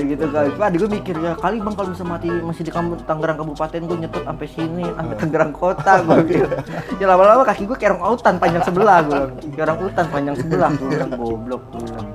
gitu 0.00 0.24
kan. 0.32 0.48
Cuma 0.56 0.64
adek 0.72 0.78
gue 0.80 0.90
mikir 0.96 1.14
ya 1.20 1.32
kali 1.36 1.56
bang 1.60 1.74
kalau 1.76 1.88
bisa 1.92 2.04
mati 2.08 2.28
masih 2.32 2.62
di 2.64 2.72
Tangerang 3.04 3.36
Kabupaten 3.36 3.80
gue 3.84 3.96
nyetut 4.00 4.24
sampai 4.24 4.46
sini 4.48 4.84
sampai 4.88 5.14
Tangerang 5.20 5.52
Kota 5.52 5.92
gue 6.00 6.16
bilang 6.24 6.52
ya 7.00 7.06
lama-lama 7.12 7.44
kaki 7.44 7.68
gue 7.68 7.76
kayak 7.76 7.92
orang 8.00 8.04
autan 8.08 8.34
panjang 8.40 8.64
sebelah 8.64 8.98
gue 9.04 9.20
orang 9.60 9.78
hutan 9.84 10.06
panjang 10.08 10.36
sebelah. 10.40 10.70
Gue 10.72 10.88
bilang 10.96 11.10
goblok 11.20 11.62
gue 11.76 11.80
bilang. 11.84 12.08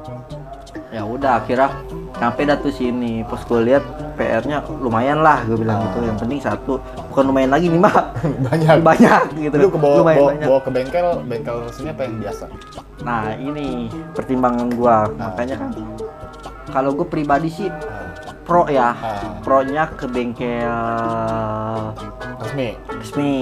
Ya 0.89 1.05
udah 1.05 1.37
akhirnya 1.37 1.69
sampai 2.13 2.43
dah 2.43 2.55
tuh 2.55 2.69
sini 2.69 3.23
pas 3.23 3.39
gue 3.39 3.59
lihat 3.63 3.83
PR-nya 4.13 4.61
lumayan 4.73 5.19
lah 5.19 5.41
gue 5.43 5.55
bilang 5.55 5.81
gitu 5.83 6.03
yang 6.03 6.15
penting 6.15 6.37
satu 6.37 6.77
bukan 7.09 7.23
lumayan 7.27 7.49
lagi 7.49 7.67
nih 7.67 7.77
mah 7.77 7.95
Banyak. 8.47 8.77
banyak 8.81 9.21
gitu 9.39 9.55
Lu 9.55 9.67
ke 9.67 9.77
bawa, 9.77 9.95
lumayan 9.97 10.17
bawa, 10.17 10.29
banyak 10.29 10.47
bawa 10.47 10.59
ke 10.59 10.69
bengkel, 10.71 11.07
bengkel 11.23 11.55
resminya 11.63 11.91
apa 11.91 12.03
yang 12.03 12.15
biasa? 12.19 12.45
nah 13.01 13.23
ini 13.33 13.67
pertimbangan 14.11 14.67
gua 14.71 14.97
Nah. 15.11 15.29
makanya 15.29 15.55
kan 15.57 15.69
kalau 16.69 16.91
gue 16.93 17.03
pribadi 17.03 17.49
sih 17.49 17.67
pro 18.41 18.65
ya 18.67 18.91
Ah. 18.91 19.37
pro-nya 19.41 19.89
ke 19.89 20.05
bengkel 20.05 20.71
Resmi. 22.37 22.69
resmi 22.91 23.33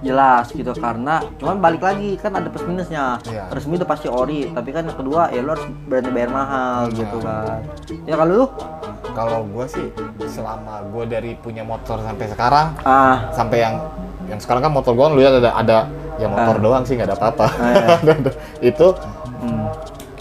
jelas 0.00 0.50
gitu 0.50 0.70
karena 0.72 1.20
cuman 1.36 1.56
balik 1.56 1.80
lagi 1.80 2.14
kan 2.14 2.32
ada 2.32 2.46
plus 2.46 2.62
minusnya 2.62 3.18
Iya. 3.24 3.46
resmi 3.48 3.74
udah 3.74 3.86
pasti 3.86 4.06
ori 4.06 4.48
tapi 4.48 4.70
kan 4.70 4.82
yang 4.82 4.94
kedua 4.94 5.28
ya 5.28 5.40
lo 5.40 5.52
harus 5.52 5.66
berani 5.84 6.10
bayar 6.10 6.30
mahal 6.30 6.80
Iya. 6.86 6.96
gitu 6.96 7.16
kan 7.20 7.60
ya 8.04 8.14
kalau 8.14 8.32
lu 8.34 8.46
Kalau 9.10 9.42
gua 9.44 9.66
sih 9.66 9.90
selama 10.24 10.78
gua 10.88 11.02
dari 11.02 11.34
punya 11.34 11.62
motor 11.62 11.98
sampai 11.98 12.26
sekarang 12.26 12.66
ah 12.82 13.26
sampai 13.30 13.58
yang 13.60 13.74
yang 14.26 14.38
sekarang 14.38 14.62
kan 14.62 14.70
motor 14.70 14.92
gua 14.92 15.06
kan 15.06 15.12
lu 15.12 15.20
lihat 15.20 15.34
ada 15.36 15.50
ada 15.52 15.78
ya 16.16 16.26
motor 16.26 16.54
Ah. 16.54 16.60
doang 16.60 16.82
sih 16.82 16.94
nggak 16.94 17.08
ada 17.08 17.16
apa-apa. 17.16 17.46
Ah, 17.52 17.98
itu 18.60 18.86
hmm. 19.40 19.64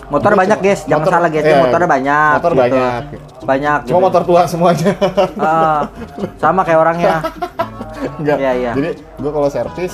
motor 0.07 0.33
banyak 0.33 0.57
guys 0.59 0.81
jangan 0.83 0.97
motor- 0.99 1.13
salah 1.13 1.29
guys 1.29 1.43
iya, 1.43 1.57
motornya 1.59 1.89
banyak 1.89 2.33
motor 2.35 2.51
gitu. 2.51 2.61
banyak. 2.63 3.01
banyak 3.43 3.79
Cuma 3.83 3.93
gitu. 3.93 4.05
motor 4.07 4.21
tua 4.23 4.41
semuanya. 4.45 4.91
Ah, 5.37 5.81
sama 6.37 6.61
kayak 6.63 6.79
orangnya 6.79 7.15
Enggak. 8.18 8.38
Iya, 8.38 8.51
iya. 8.54 8.72
Jadi 8.74 8.89
gua 9.18 9.32
kalau 9.34 9.50
servis 9.50 9.94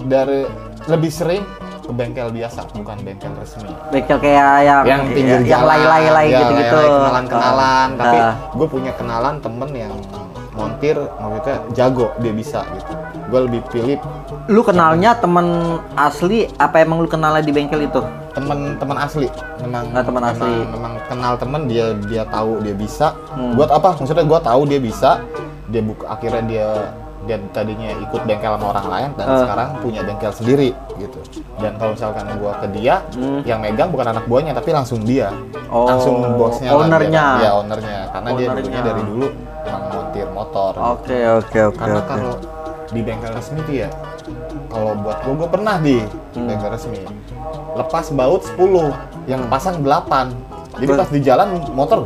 dari 0.00 0.44
lebih 0.86 1.10
sering 1.10 1.42
ke 1.80 1.92
bengkel 1.92 2.28
biasa, 2.30 2.64
bukan 2.72 2.96
bengkel 3.00 3.32
resmi. 3.36 3.68
Bengkel 3.88 4.18
kayak 4.18 4.48
yang 4.62 4.80
Yang 4.84 5.02
pinggir 5.12 5.36
yang 5.36 5.44
jalan, 5.44 5.68
lay-lay-lay 5.70 6.26
ya, 6.26 6.38
gitu-gitu. 6.40 6.76
lay-lay, 6.76 6.96
kenalan-kenalan. 6.98 7.88
Ah. 7.90 7.98
Tapi 8.00 8.16
Ah. 8.18 8.34
gue 8.50 8.66
punya 8.66 8.92
kenalan 8.92 9.34
temen 9.38 9.70
yang 9.70 9.92
montir, 10.50 10.96
maksudnya 11.18 11.56
jago, 11.72 12.06
dia 12.18 12.32
bisa 12.32 12.64
gitu. 12.70 12.92
Gue 13.24 13.40
lebih 13.42 13.60
pilih 13.68 13.98
lu 14.44 14.60
kenalnya 14.60 15.16
temen 15.16 15.46
asli 15.94 16.44
apa 16.54 16.76
emang 16.78 17.00
lu 17.00 17.08
kenalnya 17.08 17.40
di 17.40 17.48
bengkel 17.50 17.80
itu? 17.82 18.00
teman-teman 18.34 18.98
asli 18.98 19.30
memang 19.62 19.94
Nah, 19.94 20.02
teman 20.02 20.22
asli. 20.26 20.54
memang 20.66 20.98
kenal 21.06 21.38
temen 21.38 21.64
dia 21.64 21.94
dia 22.02 22.26
tahu 22.26 22.58
dia 22.60 22.74
bisa 22.74 23.14
Hmm. 23.30 23.54
buat 23.54 23.70
apa 23.70 23.94
maksudnya 23.94 24.26
gua 24.26 24.42
tahu 24.42 24.66
dia 24.66 24.76
bisa 24.76 25.22
dia 25.64 25.78
buka 25.80 26.10
akhirnya 26.10 26.42
dia 26.42 26.68
dia 27.24 27.36
tadinya 27.48 27.88
ikut 27.96 28.20
bengkel 28.22 28.52
sama 28.52 28.66
orang 28.68 28.86
lain 28.86 29.08
dan 29.14 29.26
Eh. 29.26 29.38
sekarang 29.38 29.68
punya 29.78 30.00
bengkel 30.00 30.28
sendiri 30.30 30.68
gitu 30.94 31.18
dan 31.56 31.72
kalau 31.74 31.92
misalkan 31.92 32.24
gua 32.36 32.52
ke 32.56 32.66
dia 32.70 32.94
Hmm. 33.10 33.40
yang 33.42 33.58
megang 33.58 33.88
bukan 33.88 34.06
anak 34.08 34.24
buahnya 34.24 34.52
tapi 34.52 34.70
langsung 34.70 35.00
dia 35.00 35.32
Oh, 35.66 35.84
langsung 35.84 36.20
bosnya 36.34 36.70
lah, 36.70 36.84
ownernya. 36.84 37.26
dia, 37.34 37.42
ya 37.42 37.50
ownernya 37.54 37.98
karena 38.08 38.28
dia 38.30 38.36
Ownernya. 38.46 38.54
dulunya 38.60 38.82
dari 38.82 39.02
dulu 39.04 39.26
emang 39.64 39.82
montir 39.88 40.26
motor 40.28 40.72
Oke 40.92 41.18
oke 41.32 41.58
oke 41.64 41.76
karena 41.76 41.98
oke. 41.98 42.08
kalau 42.08 42.32
di 42.86 43.00
bengkel 43.00 43.32
resmi 43.32 43.60
tuh 43.62 43.76
ya 43.76 43.88
kalau 44.66 44.92
buat 44.96 45.18
gua 45.20 45.34
gua 45.34 45.48
pernah 45.48 45.76
di 45.78 45.98
Hmm. 46.30 46.46
bengkel 46.46 46.70
resmi 46.70 47.00
lepas 47.74 48.06
baut 48.10 48.42
10 48.46 48.92
yang 49.24 49.42
pasang 49.48 49.80
8 49.80 50.30
jadi 50.74 50.90
pas 50.98 51.08
di 51.08 51.20
jalan 51.22 51.48
motor 51.70 52.02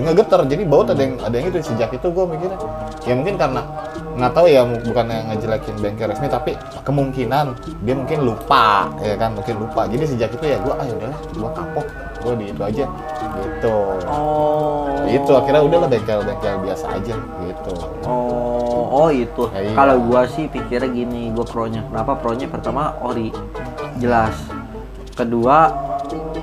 ngegeter 0.00 0.40
jadi 0.46 0.62
baut 0.66 0.88
ada 0.90 1.02
yang 1.02 1.14
ada 1.18 1.34
yang 1.34 1.46
itu 1.50 1.58
sejak 1.64 1.90
itu 1.90 2.06
gua 2.10 2.24
mikirnya 2.30 2.58
ya 3.04 3.14
mungkin 3.18 3.34
karena 3.34 3.62
nggak 4.10 4.32
tahu 4.36 4.46
ya 4.50 4.62
bukan 4.66 5.04
yang 5.08 5.24
ngejelekin 5.32 5.74
bengkel 5.80 6.06
resmi 6.12 6.28
tapi 6.28 6.52
kemungkinan 6.84 7.56
dia 7.86 7.94
mungkin 7.96 8.18
lupa 8.26 8.90
ya 9.00 9.14
kan 9.16 9.32
mungkin 9.34 9.54
lupa 9.58 9.86
jadi 9.88 10.04
sejak 10.04 10.30
itu 10.36 10.44
ya 10.46 10.58
gua 10.60 10.74
ah 10.78 10.86
udahlah 10.86 11.20
gua 11.38 11.50
kapok 11.56 11.86
gua 12.20 12.32
di 12.36 12.44
itu 12.52 12.62
aja 12.62 12.84
gitu 13.40 13.76
Oh. 14.10 15.06
itu 15.06 15.30
akhirnya 15.32 15.62
udahlah 15.64 15.88
bengkel-bengkel 15.88 16.54
biasa 16.62 16.86
aja 16.98 17.14
gitu 17.18 17.72
Oh, 18.10 19.06
oh 19.06 19.08
itu. 19.12 19.46
Ya, 19.54 19.70
iya. 19.70 19.74
Kalau 19.76 19.96
gua 20.02 20.26
sih 20.26 20.50
pikirnya 20.50 20.90
gini, 20.90 21.30
gua 21.30 21.46
pronya. 21.46 21.86
Kenapa 21.86 22.18
pronya? 22.18 22.50
Pertama 22.50 22.96
ori, 23.04 23.30
jelas. 24.02 24.34
Kedua, 25.14 25.70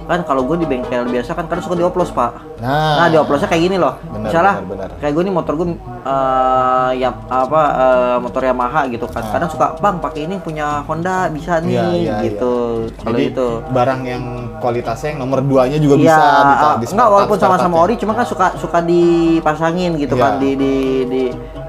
kan 0.08 0.24
kalau 0.24 0.42
gua 0.42 0.56
di 0.56 0.64
bengkel 0.64 1.04
biasa 1.06 1.32
kan 1.32 1.46
kadang 1.46 1.62
suka 1.62 1.76
dioplos 1.76 2.10
pak. 2.10 2.32
nah, 2.58 2.96
Nah 2.98 3.08
dioplosnya 3.08 3.46
kayak 3.46 3.60
gini 3.62 3.76
loh. 3.76 4.00
Benar, 4.02 4.22
Misalnya 4.24 4.54
benar, 4.56 4.66
benar. 4.66 4.90
kayak 4.98 5.14
gue 5.14 5.24
nih 5.24 5.34
motor 5.34 5.54
gue 5.54 5.68
eh, 6.02 6.92
ya 6.98 7.10
apa 7.28 7.62
eh, 7.76 8.18
motor 8.18 8.42
Yamaha 8.42 8.82
gitu 8.88 9.06
kan. 9.06 9.22
Ah. 9.22 9.32
Kadang 9.34 9.50
suka 9.50 9.66
bang 9.78 9.96
pakai 9.98 10.22
ini 10.24 10.36
punya 10.38 10.82
Honda 10.82 11.28
bisa 11.28 11.60
nih 11.60 11.76
Iya, 11.76 11.86
iya, 11.94 12.16
gitu. 12.24 12.54
Kalau 12.98 13.14
Jadi 13.14 13.24
itu. 13.30 13.48
barang 13.68 14.02
yang 14.04 14.24
kualitasnya 14.58 15.08
yang 15.12 15.20
nomor 15.22 15.40
duanya 15.42 15.78
juga 15.78 15.96
Iya, 15.96 16.04
bisa 16.08 16.18
ah, 16.18 16.44
dita- 16.48 16.78
di 16.78 16.86
enggak 16.88 17.10
walaupun 17.10 17.38
sama-sama 17.38 17.76
ori, 17.78 17.94
cuma 17.96 18.14
kan 18.14 18.26
suka 18.26 18.48
suka 18.56 18.80
dipasangin 18.82 19.92
gitu 19.98 20.16
Iya. 20.16 20.24
kan 20.24 20.32
di 20.38 20.50
di 20.54 20.74
di 21.06 21.24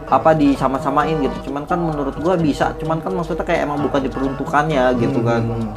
apa 0.08 0.32
di 0.32 0.54
sama-samain 0.54 1.20
gitu. 1.20 1.50
Cuman 1.50 1.66
kan 1.66 1.76
menurut 1.76 2.16
gua 2.16 2.32
bisa, 2.34 2.72
cuman 2.78 2.96
kan 2.96 3.12
maksudnya 3.12 3.44
kayak 3.44 3.66
emang 3.66 3.82
bukan 3.82 4.00
diperuntukannya 4.00 4.96
gitu 4.96 5.20
kan. 5.20 5.42
Hmm. 5.44 5.68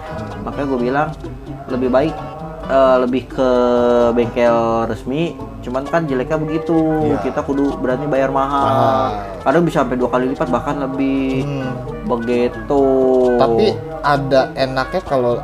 Makanya 0.41 0.67
gue 0.67 0.79
bilang 0.81 1.07
lebih 1.67 1.89
baik 1.89 2.15
eh, 2.71 2.95
lebih 3.03 3.27
ke 3.27 3.49
bengkel 4.15 4.87
resmi, 4.87 5.35
cuman 5.59 5.83
kan 5.83 6.07
jeleknya 6.07 6.39
begitu. 6.39 6.79
Iya. 7.03 7.19
Kita 7.19 7.43
kudu 7.43 7.75
berani 7.77 8.07
bayar 8.07 8.31
mahal. 8.31 8.65
Mahal. 8.65 9.11
Kadang 9.43 9.63
bisa 9.67 9.83
sampai 9.83 9.99
dua 9.99 10.09
kali 10.09 10.31
lipat 10.31 10.47
bahkan 10.47 10.79
lebih 10.79 11.43
Hmm. 11.43 11.67
begitu. 12.07 12.83
Tapi 13.35 13.75
ada 14.01 14.55
enaknya 14.55 15.01
kalau 15.03 15.35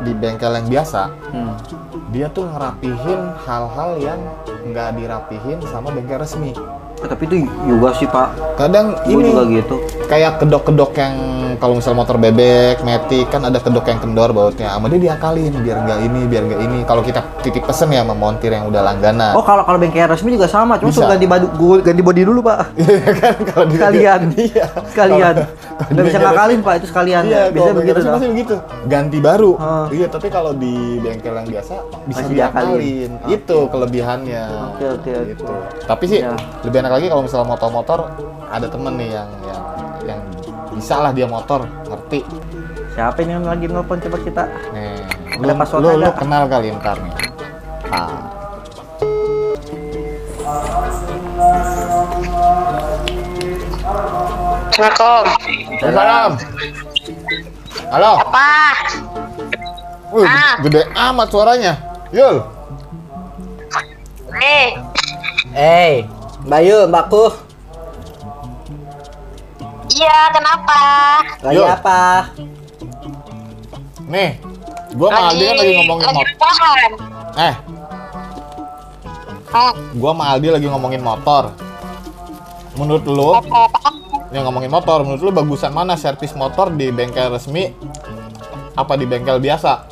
di 0.00 0.12
bengkel 0.12 0.56
yang 0.56 0.68
biasa, 0.68 1.12
Hmm. 1.30 1.52
dia 2.08 2.32
tuh 2.32 2.48
ngerapihin 2.48 3.20
hal-hal 3.44 3.90
yang 4.00 4.20
nggak 4.66 4.96
dirapihin 4.96 5.58
sama 5.68 5.92
bengkel 5.92 6.18
resmi. 6.18 6.56
Eh, 6.96 7.06
tapi 7.06 7.22
itu 7.26 7.36
juga 7.62 7.92
sih 7.92 8.06
pak, 8.06 8.28
Kadang 8.56 8.96
gue 8.98 9.12
ini 9.12 9.22
juga 9.26 9.44
gitu. 9.46 9.76
kayak 10.06 10.40
kedok-kedok 10.40 10.92
yang 10.94 11.14
kalau 11.56 11.72
misal 11.72 11.92
motor 11.92 12.16
bebek, 12.16 12.80
metik 12.80 13.28
kan 13.28 13.40
ada 13.42 13.56
kedok 13.56 13.84
yang 13.86 13.96
kendor 13.96 14.28
bautnya. 14.28 14.68
Sama 14.70 14.88
dia 14.88 15.00
diakalin 15.02 15.56
biar 15.56 15.76
nggak 15.78 15.98
ini, 16.02 16.20
biar 16.24 16.42
nggak 16.44 16.60
ini. 16.62 16.78
Kalau 16.82 17.00
kita 17.00 17.20
titip 17.40 17.64
pesen 17.64 17.88
ya 17.90 18.00
sama 18.00 18.12
montir 18.12 18.48
yang 18.50 18.64
udah 18.66 18.80
langganan. 18.82 19.32
Oh 19.32 19.40
kalau 19.40 19.64
kalau 19.64 19.76
bengkel 19.76 20.04
resmi 20.04 20.32
juga 20.32 20.44
sama, 20.46 20.76
cuma 20.76 20.88
Bisa. 20.88 21.00
suruh 21.00 21.10
ganti 21.10 21.24
badu, 21.24 21.48
gua 21.54 21.80
ganti 21.80 22.00
body 22.00 22.22
dulu 22.22 22.40
pak. 22.40 22.58
Iya 22.76 23.12
kan 23.14 23.34
kalau 23.46 23.64
di 23.66 23.74
Sekalian, 23.74 24.20
Iya. 24.48 24.66
sekalian. 24.86 25.34
Nggak 25.86 26.04
bisa 26.04 26.18
ngakalin 26.18 26.58
pak, 26.60 26.74
itu 26.74 26.86
sekalian. 26.86 27.22
Iya, 27.24 27.40
Biasanya 27.46 27.56
kalau 27.56 27.76
begitu 27.78 27.98
dong. 27.98 28.12
pasti 28.12 28.28
begitu. 28.28 28.54
Ganti 28.86 29.18
baru. 29.18 29.50
Ah. 29.56 29.86
Iya, 29.88 30.06
tapi 30.08 30.28
kalau 30.28 30.52
di 30.52 30.74
bengkel 30.98 31.34
yang 31.34 31.48
biasa 31.50 31.74
bisa 32.04 32.20
Masih 32.20 32.32
diakalin. 32.32 33.10
diakalin. 33.16 33.32
Itu 33.32 33.58
kelebihannya. 33.68 34.44
Oke, 34.70 34.84
oke. 34.92 35.12
Gitu. 35.26 35.44
Tapi 35.82 36.04
sih 36.04 36.20
Ya. 36.20 36.36
lebih 36.60 36.80
enak 36.86 37.02
lagi 37.02 37.10
kalau 37.10 37.22
misalnya 37.26 37.50
motor-motor 37.50 37.98
ada 38.46 38.66
temen 38.70 38.94
nih 38.94 39.10
yang 39.18 39.26
yang 39.42 39.62
yang 40.06 40.20
bisa 40.70 41.02
lah 41.02 41.10
dia 41.10 41.26
motor, 41.26 41.66
ngerti. 41.90 42.22
Siapa 42.94 43.18
ini 43.26 43.34
yang 43.34 43.42
lagi 43.42 43.66
nelpon 43.66 43.98
coba 43.98 44.22
kita? 44.22 44.46
Nih, 44.70 45.02
Ada 45.34 45.50
lu, 45.50 45.58
password 45.58 45.82
lu, 45.82 45.90
lu 45.98 46.10
kenal 46.14 46.46
kali 46.46 46.70
ntar 46.78 46.94
nih. 47.02 47.14
Ah. 47.90 48.22
Assalamualaikum. 54.70 55.24
Salam. 55.82 56.30
Halo. 57.90 58.12
Apa? 58.22 58.50
Wih, 60.14 60.28
Ah. 60.30 60.54
gede 60.62 60.86
amat 60.94 61.26
suaranya. 61.34 61.74
Yul. 62.14 62.46
Nih, 64.38 64.78
Eh, 65.56 66.04
Mbak 66.46 66.60
Yu, 66.62 66.78
Mbakku, 66.86 67.24
iya 69.98 70.30
kenapa? 70.30 70.80
lagi 71.42 71.58
Yuk. 71.58 71.66
apa? 71.66 72.02
Nih, 74.06 74.30
gua 74.94 75.08
sama 75.10 75.34
Aldi 75.34 75.42
kan 75.42 75.56
lagi 75.58 75.72
ngomongin 75.74 76.06
lagi 76.06 76.16
motor. 76.22 76.54
Eh, 77.36 77.54
Hmm, 79.46 79.72
gua 79.98 80.10
sama 80.14 80.24
Aldi 80.30 80.48
lagi 80.52 80.66
ngomongin 80.70 81.02
motor. 81.02 81.44
Menurut 82.76 83.04
lu, 83.08 83.30
yang 84.30 84.44
ngomongin 84.46 84.68
motor, 84.70 85.02
menurut 85.02 85.22
lu 85.24 85.32
bagusan 85.32 85.72
mana 85.72 85.96
servis 85.96 86.36
motor 86.36 86.70
di 86.70 86.92
bengkel 86.92 87.32
resmi 87.32 87.72
apa 88.76 88.92
di 88.94 89.08
bengkel 89.08 89.40
biasa? 89.40 89.82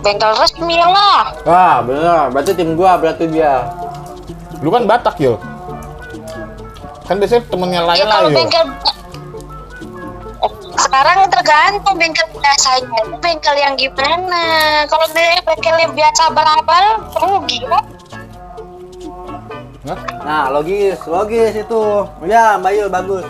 Bengkel 0.00 0.32
resmi 0.38 0.78
lah. 0.78 1.34
Wah, 1.42 1.76
bener. 1.82 2.30
Berarti 2.30 2.52
tim 2.54 2.78
gua, 2.78 2.96
berarti 2.96 3.26
dia. 3.26 3.81
Lu 4.62 4.70
kan 4.70 4.86
Batak, 4.86 5.18
Yul. 5.18 5.36
Kan 7.04 7.18
biasanya 7.18 7.42
temennya 7.50 7.82
Ya 7.82 7.86
lain 7.86 8.04
kalau 8.06 8.30
Yul. 8.30 8.38
bengkel 8.38 8.64
sekarang 10.72 11.30
tergantung 11.30 11.94
bengkel 12.00 12.26
biasanya 12.32 12.80
itu 12.82 13.14
bengkel 13.22 13.54
yang 13.54 13.74
gimana 13.78 14.44
kalau 14.90 15.06
dia 15.14 15.38
bengkel 15.44 15.76
yang 15.78 15.92
biasa 15.94 16.20
abal-abal 16.32 16.84
rugi 17.22 17.60
kok 17.62 17.84
Hah? 19.82 19.98
Nah, 20.22 20.46
logis, 20.54 20.94
logis 21.10 21.58
itu. 21.58 21.82
Ya, 22.22 22.54
Mbak 22.54 22.70
Yu, 22.70 22.86
bagus. 22.86 23.26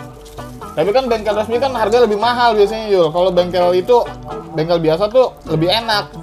Tapi 0.77 0.89
kan 0.93 1.09
bengkel 1.09 1.33
resmi 1.33 1.57
kan 1.57 1.73
harga 1.73 2.05
lebih 2.05 2.21
mahal 2.21 2.53
biasanya, 2.53 2.93
Yul. 2.93 3.09
Kalau 3.09 3.33
bengkel 3.33 3.73
itu, 3.73 4.05
bengkel 4.53 4.77
biasa 4.77 5.09
tuh 5.09 5.33
lebih 5.49 5.73
enak. 5.73 6.13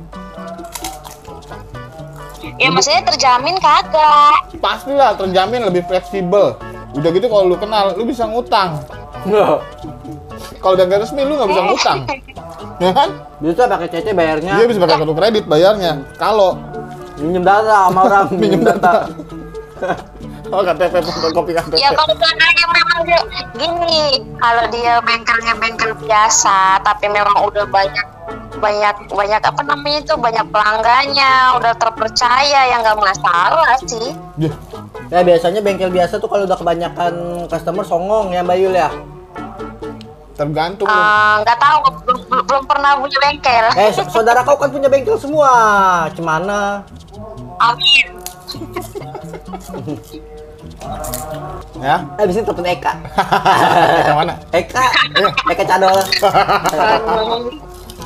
Ya 2.61 2.69
maksudnya 2.69 3.03
terjamin 3.09 3.57
kagak 3.57 4.37
Pastilah 4.61 5.17
terjamin 5.17 5.65
lebih 5.67 5.89
fleksibel. 5.89 6.61
Udah 6.93 7.11
gitu 7.17 7.27
kalau 7.33 7.49
lu 7.49 7.57
kenal, 7.57 7.97
lu 7.97 8.05
bisa 8.05 8.29
ngutang. 8.29 8.77
Kalau 10.61 10.75
bengkel 10.77 11.01
resmi 11.01 11.25
lu 11.25 11.41
nggak 11.41 11.49
bisa 11.49 11.63
ngutang. 11.65 11.99
Ya 12.77 12.91
kan? 12.93 13.09
Bisa 13.41 13.65
pakai 13.65 13.89
CC 13.89 14.13
bayarnya. 14.13 14.53
Dia 14.61 14.67
bisa 14.69 14.79
pakai 14.85 15.01
kartu 15.01 15.15
kredit 15.17 15.45
bayarnya. 15.49 16.05
Kalau 16.21 16.61
Minjem 17.21 17.45
data 17.45 17.93
sama 17.93 18.01
orang. 18.09 18.27
minjem 18.41 18.63
data. 18.65 18.93
Oh 20.51 20.67
KTP 20.67 20.99
fotokopi 20.99 21.55
KTP. 21.55 21.79
Ya 21.79 21.95
kalau 21.95 22.11
belakangnya 22.19 22.67
memang 22.75 23.01
dia 23.07 23.23
gini, 23.55 24.27
kalau 24.35 24.67
dia 24.75 24.99
bengkelnya 24.99 25.55
bengkel 25.63 25.95
biasa, 25.95 26.83
tapi 26.83 27.07
memang 27.07 27.39
udah 27.47 27.71
banyak 27.71 28.03
banyak 28.61 29.09
banyak 29.09 29.41
apa 29.41 29.61
namanya 29.65 29.99
itu 29.99 30.15
banyak 30.15 30.47
pelanggannya, 30.47 31.33
udah 31.57 31.73
terpercaya 31.75 32.61
ya 32.69 32.77
nggak 32.79 32.95
masalah 32.95 33.75
sih. 33.83 34.13
Ya 35.09 35.21
biasanya 35.21 35.59
bengkel 35.59 35.89
biasa 35.89 36.17
tuh 36.17 36.29
kalau 36.29 36.45
udah 36.45 36.55
kebanyakan 36.55 37.13
customer 37.49 37.83
songong 37.83 38.31
ya 38.31 38.45
Mbak 38.45 38.59
Yul 38.59 38.77
ya. 38.77 38.91
tergantung. 40.33 40.89
Eh, 40.89 41.35
Nggak 41.45 41.59
tahu, 41.59 41.79
belum, 42.01 42.21
belum- 42.25 42.47
belum 42.49 42.65
pernah 42.65 42.97
punya 42.97 43.19
bengkel. 43.21 43.67
Eh 43.77 43.93
sa- 43.93 44.09
saudara 44.09 44.41
kau 44.41 44.57
kan 44.57 44.73
punya 44.73 44.89
bengkel 44.89 45.21
semua. 45.21 45.53
Cemana? 46.17 46.81
Amin. 47.61 48.09
Ya, 51.77 52.01
Habis 52.17 52.37
ini 52.37 52.45
telepon 52.45 52.65
Eka. 52.65 52.93
yang 54.09 54.17
mana? 54.17 54.35
Eka, 54.49 54.81
Eka 55.45 55.65
Cadol. 55.67 56.01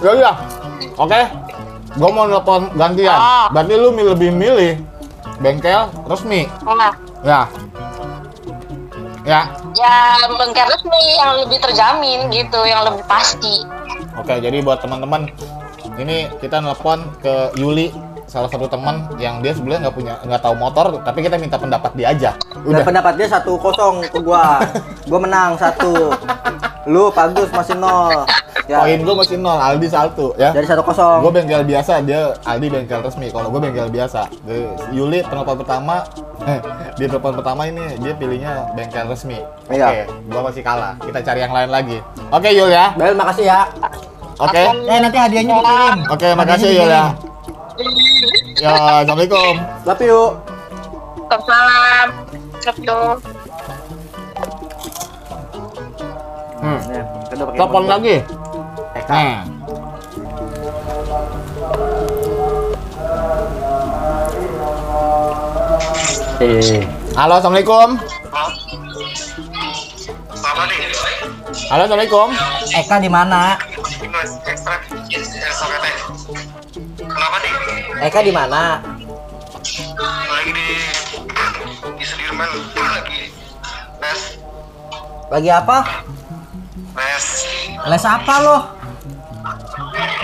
Ya 0.04 0.12
iya. 0.20 0.32
Oke. 1.00 1.20
Gua 1.96 2.10
mau 2.12 2.28
nelpon 2.28 2.68
gantian. 2.76 3.16
Ah. 3.16 3.46
Berarti 3.48 3.74
lu 3.80 3.88
lebih 3.96 4.30
milih 4.36 4.76
bengkel 5.40 5.88
resmi. 6.04 6.44
Nah, 6.68 6.92
Ya. 7.24 7.48
Ya. 9.24 9.48
ya 9.72 9.96
bengkel 10.28 10.68
resmi 10.68 11.02
yang 11.16 11.40
lebih 11.40 11.56
terjamin 11.64 12.28
gitu, 12.28 12.60
yang 12.68 12.84
lebih 12.84 13.00
pasti. 13.08 13.64
Oke, 14.20 14.36
jadi 14.44 14.60
buat 14.60 14.84
teman-teman 14.84 15.32
ini 15.96 16.28
kita 16.36 16.60
nelpon 16.60 17.00
ke 17.24 17.56
Yuli 17.56 17.88
salah 18.34 18.50
satu 18.50 18.66
teman 18.66 19.06
yang 19.16 19.38
dia 19.38 19.54
sebenarnya 19.54 19.86
nggak 19.86 19.94
punya 19.94 20.14
nggak 20.20 20.42
tahu 20.42 20.54
motor 20.56 20.86
tapi 21.00 21.22
kita 21.22 21.38
minta 21.38 21.54
pendapat 21.54 21.94
dia 21.94 22.10
aja 22.10 22.30
Dan 22.34 22.66
udah 22.66 22.82
pendapatnya 22.82 23.26
satu 23.30 23.54
kosong 23.56 24.02
ke 24.04 24.18
gua. 24.18 24.58
Gua 25.06 25.20
menang 25.20 25.54
satu. 25.54 26.10
Lu 26.84 27.08
Bagus 27.08 27.48
masih 27.48 27.76
nol. 27.76 28.26
Ya. 28.64 28.80
poin 28.80 28.96
gue 28.96 29.12
masih 29.14 29.36
nol 29.36 29.60
Aldi 29.60 29.86
satu 29.86 30.32
ya 30.34 30.48
Dari 30.48 30.64
satu 30.64 30.80
kosong. 30.80 31.20
gue 31.20 31.30
bengkel 31.30 31.62
biasa 31.62 32.00
dia 32.00 32.32
Aldi 32.42 32.72
bengkel 32.72 32.96
resmi 32.98 33.28
kalau 33.28 33.52
gue 33.52 33.60
bengkel 33.60 33.92
biasa 33.92 34.24
Yuli 34.88 35.20
telepon 35.20 35.60
pertama 35.60 36.00
di 36.96 37.04
telepon 37.04 37.36
pertama 37.36 37.68
ini 37.68 37.92
dia 37.98 38.16
pilihnya 38.16 38.72
bengkel 38.72 39.04
resmi 39.04 39.36
oke 39.68 39.76
Iya. 39.76 40.08
gue 40.08 40.40
masih 40.40 40.62
kalah 40.64 40.96
kita 40.98 41.20
cari 41.20 41.40
yang 41.40 41.52
lain 41.52 41.68
lagi 41.68 41.98
oke 42.32 42.48
Yul 42.48 42.70
ya 42.70 42.96
Bel 42.96 43.12
makasih 43.12 43.44
ya. 43.44 43.68
oke 44.34 44.62
Eh 44.64 44.98
nanti 44.98 45.18
hadiahnya 45.18 45.54
dikirim. 45.54 45.96
oke 46.08 46.28
makasih 46.34 46.68
Yul 46.74 46.88
ya 46.88 47.04
ya 47.74 49.02
assalamualaikum 49.02 49.54
Love 49.82 50.04
you. 50.06 50.20
Waalaikumsalam. 51.26 52.08
Sabtu. 52.62 52.98
hmm. 56.62 56.80
Ya, 56.88 57.02
kedua 57.28 57.44
pakai 57.50 57.58
telepon 57.58 57.84
lagi 57.90 58.16
Eka. 58.94 59.12
nah 59.12 59.38
Eh. 66.40 66.82
halo 67.16 67.38
assalamualaikum 67.38 67.96
halo 71.70 71.82
assalamualaikum 71.86 72.28
Eka 72.74 72.96
di 73.00 73.10
mana? 73.10 73.56
Ekstra 74.44 74.76
Eka 78.02 78.20
di 78.24 78.32
mana? 78.34 78.82
Lagi 80.30 80.50
di 80.50 80.68
di 81.94 82.04
Sudirman 82.04 82.48
lagi 82.74 83.30
les 84.02 84.20
Lagi 85.30 85.50
apa? 85.50 85.78
les 86.98 87.26
Les 87.86 88.04
apa 88.04 88.34
lo? 88.42 88.58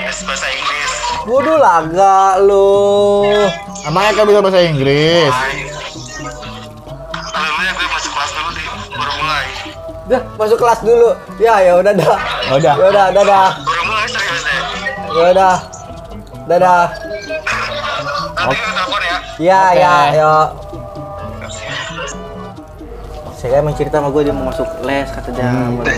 les 0.00 0.18
bahasa 0.26 0.46
Inggris. 0.50 0.92
Waduh 1.28 1.58
laga 1.60 2.40
lo. 2.42 2.66
emangnya 3.86 4.10
kau 4.18 4.26
bisa 4.26 4.40
bahasa 4.42 4.60
Inggris. 4.66 5.30
Sebelumnya 7.30 7.72
gue 7.78 7.86
masuk 7.86 8.10
kelas 8.16 8.30
dulu 8.34 8.48
nih, 8.56 8.64
baru 8.90 9.12
mulai. 9.22 9.46
Dah 10.10 10.22
masuk 10.34 10.58
kelas 10.58 10.80
dulu. 10.82 11.10
Ya 11.38 11.54
ya 11.62 11.72
udah 11.78 11.92
dah. 11.94 12.18
Oh, 12.50 12.58
udah. 12.58 12.74
Ya 12.74 12.86
udah 12.90 13.06
dadah. 13.14 13.48
Baru 13.62 13.82
mulai 13.86 14.06
serius 14.10 14.42
deh. 14.42 14.60
Ya 15.14 15.24
udah. 15.30 15.54
Dadah. 16.50 17.09
Nanti 18.40 18.56
gue 18.56 18.72
telepon 18.72 19.00
ya. 19.02 19.16
Ya 19.38 19.60
Oke. 19.62 19.78
ya 19.78 19.94
ya. 20.10 20.32
Saya 23.34 23.56
emang 23.58 23.72
cerita 23.72 23.98
sama 23.98 24.08
gue 24.10 24.22
dia 24.22 24.32
mau 24.32 24.46
masuk 24.46 24.68
les 24.82 25.08
kata 25.08 25.28
dia 25.30 25.48
Inggris. 25.48 25.96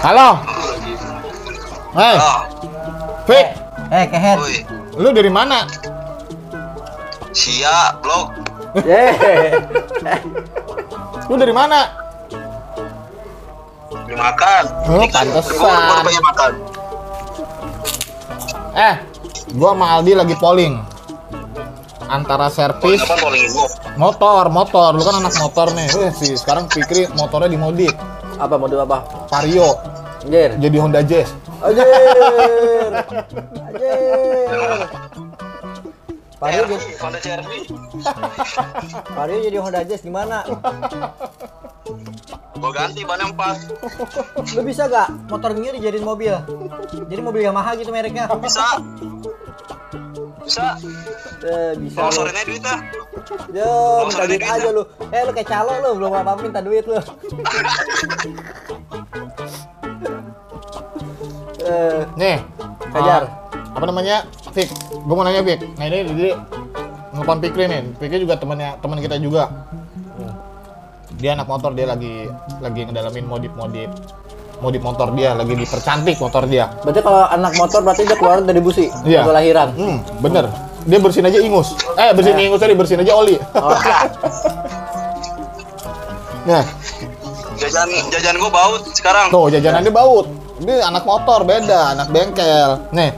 halo 0.00 0.38
Hei, 1.92 2.14
Oh, 2.14 2.40
Fik, 3.24 3.46
Eh 3.88 4.04
kehet. 4.06 4.36
woi. 4.36 4.56
lu 4.96 5.08
dari 5.10 5.26
mana? 5.28 5.64
Sia, 7.32 7.96
blog. 7.98 8.36
Yeay. 8.78 9.56
Lu 11.24 11.34
dari 11.34 11.50
mana? 11.50 11.88
Dimakan. 14.04 14.64
Oh, 14.86 15.08
pantesan. 15.08 15.56
Gue 15.56 15.64
baru 15.64 16.02
pengen 16.04 16.22
makan. 16.22 16.52
Eh, 18.76 18.94
gua 19.54 19.70
sama 19.72 19.86
Aldi 19.96 20.12
lagi 20.14 20.36
polling 20.36 20.74
antara 22.08 22.46
servis 22.50 23.02
motor, 23.98 24.48
motor. 24.50 24.90
Lu 24.94 25.02
kan 25.02 25.20
anak 25.22 25.34
motor 25.38 25.72
nih. 25.74 25.88
Eh, 25.90 26.12
sih 26.14 26.34
sekarang 26.38 26.70
Fikri 26.70 27.10
motornya 27.14 27.50
dimodif. 27.50 27.92
Apa 28.36 28.60
mode 28.60 28.76
apa? 28.76 29.06
Vario 29.32 29.80
Anjir. 30.26 30.50
jadi 30.60 30.76
Honda 30.82 31.00
Jazz. 31.00 31.30
Anjir. 31.62 31.86
Anjir. 33.64 34.80
Vario 36.36 36.62
jadi 36.68 36.86
Honda 37.00 37.18
CRV. 37.18 37.50
Vario 39.16 39.38
jadi 39.40 39.58
Honda 39.62 39.80
Jazz 39.88 40.02
gimana? 40.04 40.44
Gue 42.56 42.70
ganti 42.72 43.00
ban 43.08 43.20
4. 43.20 44.56
Lu 44.56 44.62
bisa 44.64 44.88
gak 44.88 45.08
motor 45.32 45.56
Mio 45.56 45.72
dijadiin 45.72 46.04
mobil? 46.04 46.34
Jadi 47.08 47.20
mobil 47.24 47.40
Yamaha 47.44 47.72
gitu 47.80 47.88
mereknya. 47.88 48.28
Bisa. 48.40 48.64
Bisa. 50.46 50.78
Eh, 51.42 51.74
bisa 51.82 52.06
lu. 52.06 52.14
sorenya 52.14 52.46
duit 52.46 52.62
ah. 52.62 52.78
Yo, 53.50 53.66
minta 54.06 54.22
sorenya 54.22 54.30
duit 54.30 54.46
duit 54.46 54.54
aja 54.54 54.70
ah. 54.70 54.76
lu. 54.78 54.82
Eh, 55.10 55.20
lu 55.26 55.34
kayak 55.34 55.48
calo 55.50 55.72
lu, 55.82 55.90
belum 55.98 56.14
apa-apa 56.14 56.40
minta 56.46 56.62
duit 56.62 56.86
lu. 56.86 56.94
eh, 61.66 62.06
Nih, 62.14 62.38
Fajar. 62.94 63.22
ah, 63.26 63.74
apa 63.74 63.84
namanya? 63.90 64.22
Fik, 64.54 64.70
gua 65.04 65.14
mau 65.18 65.26
nanya 65.26 65.42
Fik. 65.42 65.66
Nah 65.76 65.84
ini 65.90 65.98
jadi 66.14 66.38
nelfon 67.10 67.42
Fikri 67.42 67.66
nih. 67.66 67.82
Fikri 67.98 68.22
juga 68.22 68.38
temannya 68.38 68.78
teman 68.78 69.02
kita 69.02 69.18
juga. 69.18 69.50
Dia 71.16 71.32
anak 71.34 71.48
motor, 71.48 71.72
dia 71.72 71.88
lagi 71.88 72.28
lagi 72.60 72.86
ngedalamin 72.86 73.24
modif-modif 73.24 73.88
modif 74.58 74.80
motor 74.80 75.12
dia, 75.12 75.32
lagi 75.32 75.52
dipercantik 75.52 76.16
motor 76.16 76.44
dia. 76.44 76.72
berarti 76.80 77.00
kalau 77.00 77.24
anak 77.26 77.52
motor 77.54 77.80
berarti 77.80 78.02
dia 78.02 78.14
keluar 78.14 78.40
dari 78.40 78.58
busi 78.58 78.88
Iya. 79.02 79.20
waktu 79.20 79.32
lahiran. 79.34 79.68
Hmm, 79.72 79.96
bener. 80.18 80.48
Dia 80.82 80.98
bersihin 80.98 81.26
aja 81.26 81.38
ingus. 81.38 81.74
Eh, 81.94 82.10
bersihin 82.10 82.38
ingus 82.42 82.58
tadi, 82.58 82.72
bersihin 82.72 83.02
aja 83.02 83.12
oli. 83.12 83.36
Oh, 83.54 83.74
Nah, 86.46 86.62
Jajan 87.56 87.88
jajan 88.06 88.36
gue 88.36 88.46
baut 88.46 88.84
sekarang. 88.92 89.32
tuh 89.32 89.48
jajanannya 89.48 89.90
baut. 89.90 90.28
Ini 90.56 90.78
anak 90.80 91.02
motor 91.02 91.42
beda, 91.42 91.92
anak 91.92 92.08
bengkel. 92.08 92.86
Nih, 92.92 93.10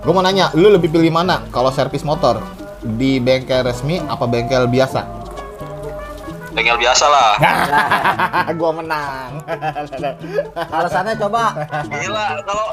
gue 0.00 0.10
mau 0.10 0.18
nanya, 0.18 0.50
lu 0.52 0.66
lebih 0.66 0.90
pilih 0.90 1.12
mana 1.12 1.46
kalau 1.48 1.70
servis 1.70 2.02
motor? 2.02 2.40
Di 2.80 3.22
bengkel 3.22 3.62
resmi 3.62 4.02
apa 4.02 4.24
bengkel 4.24 4.66
biasa? 4.66 5.21
Bengkel 6.52 6.76
biasa 6.76 7.04
lah. 7.08 7.30
gua 8.60 8.70
menang. 8.76 9.40
alasannya 10.76 11.16
coba. 11.16 11.64
Gila, 11.88 12.26
kalau 12.44 12.66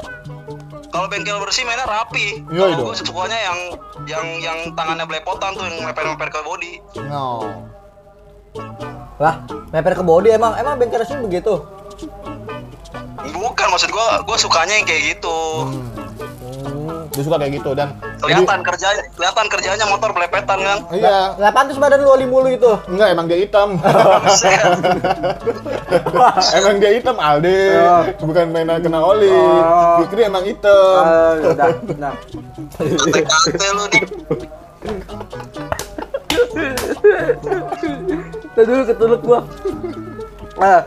kalau 0.90 1.06
bengkel 1.06 1.38
bersih 1.40 1.62
mainnya 1.64 1.86
rapi. 1.86 2.42
Iya, 2.50 2.66
Kalau 2.66 2.74
itu. 2.74 2.82
gue 2.82 2.96
sukanya 3.06 3.38
yang 3.38 3.58
yang 4.04 4.26
yang 4.42 4.58
tangannya 4.74 5.06
belepotan 5.06 5.54
tuh 5.54 5.64
yang 5.64 5.86
meper-meper 5.86 6.28
ke 6.28 6.40
body. 6.42 6.72
no. 7.08 7.46
Lah, 9.20 9.44
meper 9.70 9.94
ke 9.94 10.02
body 10.02 10.34
emang 10.34 10.58
emang 10.58 10.74
bengkel 10.76 11.00
resmi 11.00 11.22
begitu. 11.22 11.62
Bukan 13.30 13.66
maksud 13.70 13.88
gue, 13.92 14.06
gue 14.26 14.36
sukanya 14.36 14.74
yang 14.76 14.86
kayak 14.88 15.02
gitu. 15.16 15.38
Hmm, 15.64 16.29
dia 17.10 17.20
suka 17.20 17.36
kayak 17.36 17.52
gitu 17.56 17.70
dan 17.72 17.88
Kelihatan 18.20 18.60
kerjanya, 18.60 19.00
kelihatan 19.10 19.46
kerjanya 19.48 19.84
motor 19.84 20.08
belepetan 20.12 20.58
kan. 20.60 20.78
jadi- 20.86 21.00
iya, 21.00 21.16
Lah 21.34 21.50
pantas 21.50 21.74
badan 21.74 21.98
lu 21.98 22.08
oli 22.08 22.24
mulu 22.24 22.46
itu. 22.46 22.70
enggak 22.86 23.08
emang 23.10 23.26
dia 23.26 23.38
hitam. 23.38 23.68
emang 26.54 26.74
dia 26.76 26.90
hitam 26.92 27.16
Aldi, 27.16 27.58
Oh. 27.80 28.02
bukan 28.22 28.44
mainan 28.50 28.78
kena 28.78 28.98
oli. 29.00 29.26
Oh. 29.26 29.98
Fikri 30.00 30.22
emang 30.22 30.44
hitam. 30.44 31.02
Eh, 31.02 31.34
udah, 31.50 31.68
nah. 31.96 32.12
Kate 32.78 33.68
lu 33.70 33.84
nih. 33.88 34.02
Tuh 38.50 38.62
dulu 38.62 38.82
ketuluk 38.84 39.20
gua. 39.22 39.40
Ah. 40.56 40.82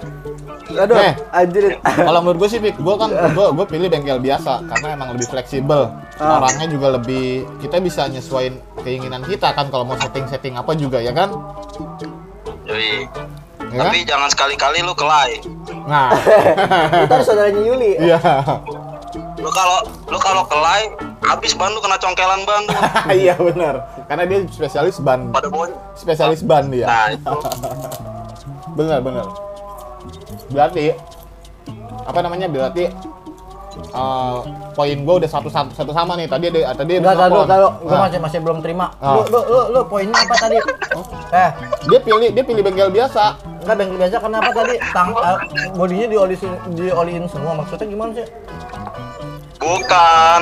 Aduh, 0.76 0.96
Nih. 0.96 1.14
anjir. 1.32 1.64
Kalau 1.80 2.20
menurut 2.20 2.38
gue 2.40 2.50
sih, 2.50 2.60
Fik, 2.60 2.76
gue 2.76 2.96
kan 2.96 3.10
gue 3.10 3.46
gue 3.54 3.66
pilih 3.66 3.88
bengkel 3.88 4.18
biasa 4.18 4.66
karena 4.66 4.88
emang 4.94 5.14
lebih 5.14 5.28
fleksibel. 5.28 5.92
Ah. 6.18 6.38
Orangnya 6.38 6.68
juga 6.68 6.94
lebih 6.94 7.46
kita 7.60 7.78
bisa 7.78 8.06
nyesuaiin 8.06 8.56
keinginan 8.82 9.22
kita 9.22 9.52
kan 9.52 9.68
kalau 9.68 9.84
mau 9.84 9.96
setting-setting 9.96 10.56
apa 10.56 10.74
juga 10.74 10.98
ya 10.98 11.12
kan? 11.12 11.30
Yoi. 12.64 13.06
Ya 13.70 13.78
kan? 13.80 13.86
Tapi 13.90 14.00
jangan 14.04 14.30
sekali-kali 14.30 14.82
lu 14.82 14.94
kelai. 14.94 15.42
Nah, 15.84 16.14
Kita 17.04 17.14
harus 17.14 17.26
saudaranya 17.26 17.62
Yuli. 17.62 17.92
iya. 18.00 18.20
Lu 19.38 19.50
kalau 19.50 19.78
lu 20.08 20.18
kalau 20.18 20.44
kelai 20.46 20.88
habis 21.22 21.54
ban 21.54 21.70
lu 21.70 21.80
kena 21.80 21.98
congkelan 21.98 22.42
ban 22.44 22.64
iya 23.14 23.34
benar. 23.34 23.76
Karena 24.06 24.24
dia 24.24 24.40
spesialis 24.48 24.98
ban. 24.98 25.30
Pada 25.30 25.50
bawah. 25.50 25.70
Spesialis 25.94 26.42
ban 26.42 26.70
dia. 26.70 26.86
Nah, 26.86 27.08
itu. 27.12 27.34
Benar, 28.74 29.00
benar. 29.02 29.26
Berarti 30.50 30.86
apa 32.04 32.20
namanya? 32.20 32.48
Berarti 32.48 32.84
eh, 33.74 34.38
poin 34.74 34.98
gua 35.02 35.16
udah 35.18 35.30
satu 35.30 35.48
satu, 35.48 35.72
satu 35.74 35.92
sama 35.92 36.14
nih. 36.14 36.28
Tadi 36.28 36.46
ada 36.48 36.74
tadi 36.74 36.94
Enggak, 36.98 37.16
tahu, 37.18 37.44
tahu. 37.44 37.68
Gua 37.82 37.94
Nah, 37.94 38.00
masih 38.06 38.20
masih 38.20 38.40
belum 38.40 38.60
terima. 38.60 38.92
Ah. 38.98 39.18
Lu, 39.18 39.22
lu, 39.28 39.40
lu, 39.44 39.62
lu 39.72 39.82
poinnya 39.86 40.14
apa 40.14 40.36
tadi? 40.38 40.58
Eh, 41.32 41.50
dia 41.88 42.00
pilih 42.00 42.30
dia 42.30 42.44
pilih 42.44 42.62
bengkel 42.62 42.90
biasa. 42.90 43.38
enggak 43.64 43.76
bengkel 43.80 43.98
biasa 43.98 44.16
kenapa 44.20 44.50
tadi? 44.52 44.76
Tang, 44.92 45.10
eh, 45.14 45.38
bodinya 45.72 46.08
dioli 46.08 46.36
dioliin 46.74 47.26
semua. 47.26 47.56
Maksudnya 47.56 47.88
gimana 47.88 48.12
sih? 48.14 48.28
Bukan. 49.58 50.42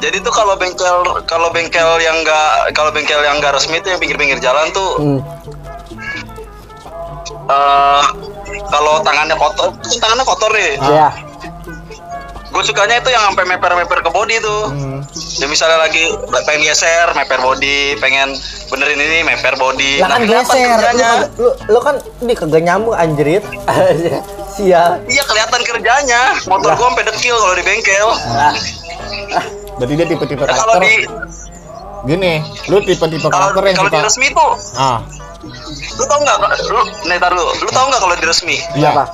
Jadi 0.00 0.16
tuh 0.18 0.32
kalau 0.32 0.56
bengkel 0.56 0.96
kalau 1.24 1.48
bengkel 1.48 2.00
yang 2.00 2.16
enggak 2.18 2.72
kalau 2.72 2.88
bengkel 2.88 3.20
yang 3.20 3.36
enggak 3.36 3.52
resmi 3.52 3.78
tuh 3.78 3.92
yang 3.92 4.00
pinggir-pinggir 4.00 4.40
jalan 4.40 4.64
tuh 4.72 4.90
Hmm. 4.96 5.20
eh 7.46 8.02
kalau 8.66 9.00
tangannya 9.00 9.34
kotor, 9.34 9.72
tangannya 9.96 10.24
kotor 10.24 10.50
nih. 10.50 10.72
Iya. 10.78 11.08
Gue 12.50 12.66
sukanya 12.66 12.98
itu 12.98 13.08
yang 13.08 13.22
sampai 13.24 13.46
meper-meper 13.46 14.02
ke 14.02 14.10
body 14.10 14.36
tuh. 14.38 14.62
Hmm. 14.66 14.98
Ya 15.38 15.46
misalnya 15.46 15.78
lagi 15.80 16.10
pengen 16.42 16.66
geser, 16.66 17.06
meper 17.14 17.38
body, 17.38 17.94
pengen 17.96 18.34
benerin 18.66 18.98
ini, 18.98 19.22
meper 19.22 19.54
body. 19.54 20.02
Lah 20.02 20.10
kan 20.10 20.20
kelihatan 20.20 20.42
geser. 20.50 20.58
Lu, 20.58 20.74
kerjanya. 20.74 21.06
kan- 21.06 21.30
lu, 21.36 21.50
lu 21.70 21.78
kan 21.78 21.94
di 22.18 22.34
kagak 22.34 22.62
nyambung 22.62 22.92
anjrit. 22.92 23.46
Sial. 24.58 24.98
Iya 25.06 25.22
kelihatan 25.24 25.60
kerjanya. 25.62 26.20
Motor 26.44 26.74
gua 26.74 26.90
sampai 26.90 27.04
dekil 27.06 27.38
kalau 27.38 27.54
di 27.54 27.62
bengkel. 27.62 28.08
Ah, 28.28 28.54
Berarti 29.78 29.94
dia 29.94 30.06
tipe-tipe 30.06 30.42
Nah, 30.42 30.50
kalau 30.50 30.74
karakter. 30.74 30.82
di 30.82 30.94
Gini, 32.02 32.34
lu 32.66 32.80
tipe-tipe 32.80 33.28
karakter 33.30 33.62
yang 33.62 33.76
kalau 33.78 33.90
di 33.90 34.00
resmi 34.02 34.28
tuh, 34.30 34.52
Ah, 34.74 34.98
lu 35.40 36.04
tau 36.04 36.20
nggak? 36.20 36.38
Lu, 36.68 36.80
nih 37.04 37.16
tar 37.16 37.32
lu, 37.32 37.44
lu 37.56 37.70
tau 37.70 37.88
nggak 37.88 38.00
kalau 38.00 38.14
di 38.14 38.26
resmi? 38.26 38.56
iya. 38.74 38.92
apa? 38.92 39.04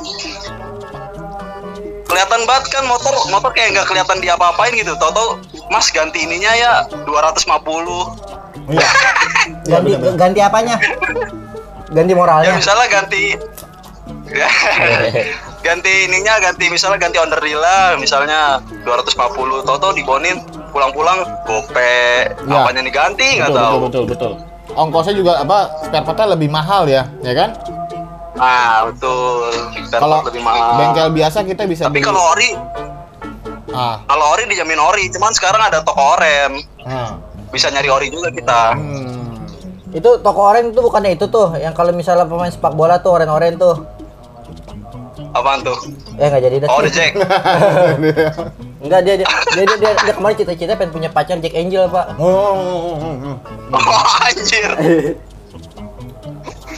Kelihatan 2.07 2.47
banget 2.47 2.65
kan 2.71 2.85
motor 2.87 3.11
motor 3.29 3.51
kayak 3.51 3.75
nggak 3.75 3.87
kelihatan 3.87 4.19
diapa-apain 4.19 4.73
gitu. 4.73 4.95
Tahu-tahu 4.95 5.43
Mas 5.69 5.91
ganti 5.91 6.23
ininya 6.23 6.53
ya 6.55 6.73
250. 7.05 7.47
Iya. 8.71 8.89
Iya 9.63 9.79
Ganti, 9.79 9.91
ganti 10.19 10.41
apanya? 10.43 10.75
Ganti 11.89 12.11
Ya 12.11 12.19
moralnya. 12.19 12.51
misalnya 12.55 12.87
ganti 12.91 13.35
ganti 15.67 15.93
ininya 16.07 16.39
ganti 16.39 16.67
misalnya 16.67 16.99
ganti 16.99 17.19
underdilla 17.19 17.95
misalnya 17.95 18.59
250 18.83 19.15
Toto 19.63 19.95
dibonin 19.95 20.43
pulang-pulang 20.71 21.23
gope 21.43 22.27
Ya. 22.43 22.63
apanya 22.63 22.83
diganti 22.83 23.39
nggak 23.39 23.51
Betul, 23.51 23.63
tahu 23.63 23.77
betul, 23.79 23.87
betul, 23.87 24.03
betul. 24.07 24.33
Ongkosnya 24.77 25.15
juga 25.15 25.41
apa? 25.41 25.81
Spare 25.83 26.05
partnya 26.05 26.37
lebih 26.37 26.49
mahal 26.49 26.85
ya, 26.87 27.09
ya 27.21 27.33
kan? 27.33 27.51
ah 28.37 28.85
betul 28.85 29.49
Kalau 29.89 30.21
lebih 30.21 30.45
mahal 30.45 30.77
bengkel 30.77 31.09
biasa 31.11 31.41
kita 31.41 31.65
bisa 31.65 31.89
tapi 31.89 31.99
beli. 31.99 32.05
kalau 32.05 32.21
ori 32.37 32.53
ah, 33.73 34.05
kalau 34.05 34.37
ori 34.37 34.45
dijamin 34.45 34.77
ori 34.77 35.09
cuman 35.09 35.33
sekarang 35.33 35.63
ada 35.63 35.81
toko 35.81 36.21
orem 36.21 36.61
ah. 36.85 37.17
bisa 37.49 37.73
nyari 37.73 37.89
ori 37.89 38.13
juga 38.13 38.29
kita 38.29 38.77
Hmm. 38.77 39.17
Itu 39.89 40.21
toko 40.21 40.53
oren 40.53 40.69
itu 40.69 40.81
bukannya 40.85 41.17
itu 41.17 41.25
tuh 41.27 41.57
yang 41.57 41.73
kalau 41.73 41.89
misalnya 41.89 42.29
pemain 42.29 42.53
sepak 42.53 42.77
bola 42.77 43.01
tuh 43.01 43.17
oren-oren 43.17 43.57
tuh. 43.57 43.81
Apaan 45.37 45.61
tuh 45.61 45.79
Eh 46.17 46.27
nggak 46.27 46.43
jadi 46.43 46.57
dah. 46.59 46.69
oh 46.71 46.81
the 46.81 46.89
jack 46.89 47.13
Enggak 48.87 49.01
dia 49.03 49.15
dia 49.17 49.27
dia, 49.27 49.65
dia, 49.65 49.77
dia, 49.77 49.93
dia 49.99 50.15
kemarin 50.15 50.37
cita-cita 50.37 50.73
pengen 50.75 50.93
punya 50.93 51.09
pacar 51.09 51.37
Jack 51.37 51.53
Angel, 51.53 51.85
Pak. 51.87 52.07
Oh, 52.17 52.25
oh, 52.25 52.55
oh, 52.55 52.97
oh, 52.97 53.15
oh. 53.27 53.37
oh 53.75 54.05
anjir 54.23 54.71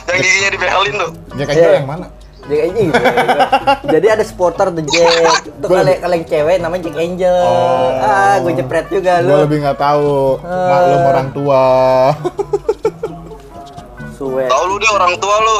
yang 0.08 0.18
giginya 0.18 0.50
dibelin 0.50 0.94
tuh 0.96 1.10
Jack 1.36 1.48
Angel 1.50 1.68
Iya. 1.68 1.76
yang 1.76 1.86
mana? 1.86 2.06
Jack 2.40 2.60
Angel 2.64 2.84
gitu. 2.88 3.02
Jadi 3.92 4.06
ada 4.08 4.24
supporter 4.24 4.66
The 4.72 4.82
Jack. 4.82 5.52
Tuh 5.54 5.68
kalau 5.68 5.92
kalau 5.92 6.14
yang 6.16 6.26
cewek 6.26 6.56
namanya 6.58 6.82
Jack 6.88 6.96
Angel. 6.96 7.36
Oh. 7.36 7.90
Ah, 8.00 8.34
gue 8.40 8.52
jepret 8.56 8.86
juga 8.88 9.20
Gue 9.20 9.28
lu. 9.28 9.36
lebih 9.44 9.58
nggak 9.60 9.76
tahu. 9.76 10.40
Ah. 10.40 10.64
Maklum 10.72 11.02
orang 11.04 11.28
tua. 11.30 11.62
Suwe. 14.10 14.48
tau 14.48 14.62
lu 14.64 14.76
dia 14.78 14.90
orang 14.90 15.14
tua 15.14 15.36
lu 15.38 15.56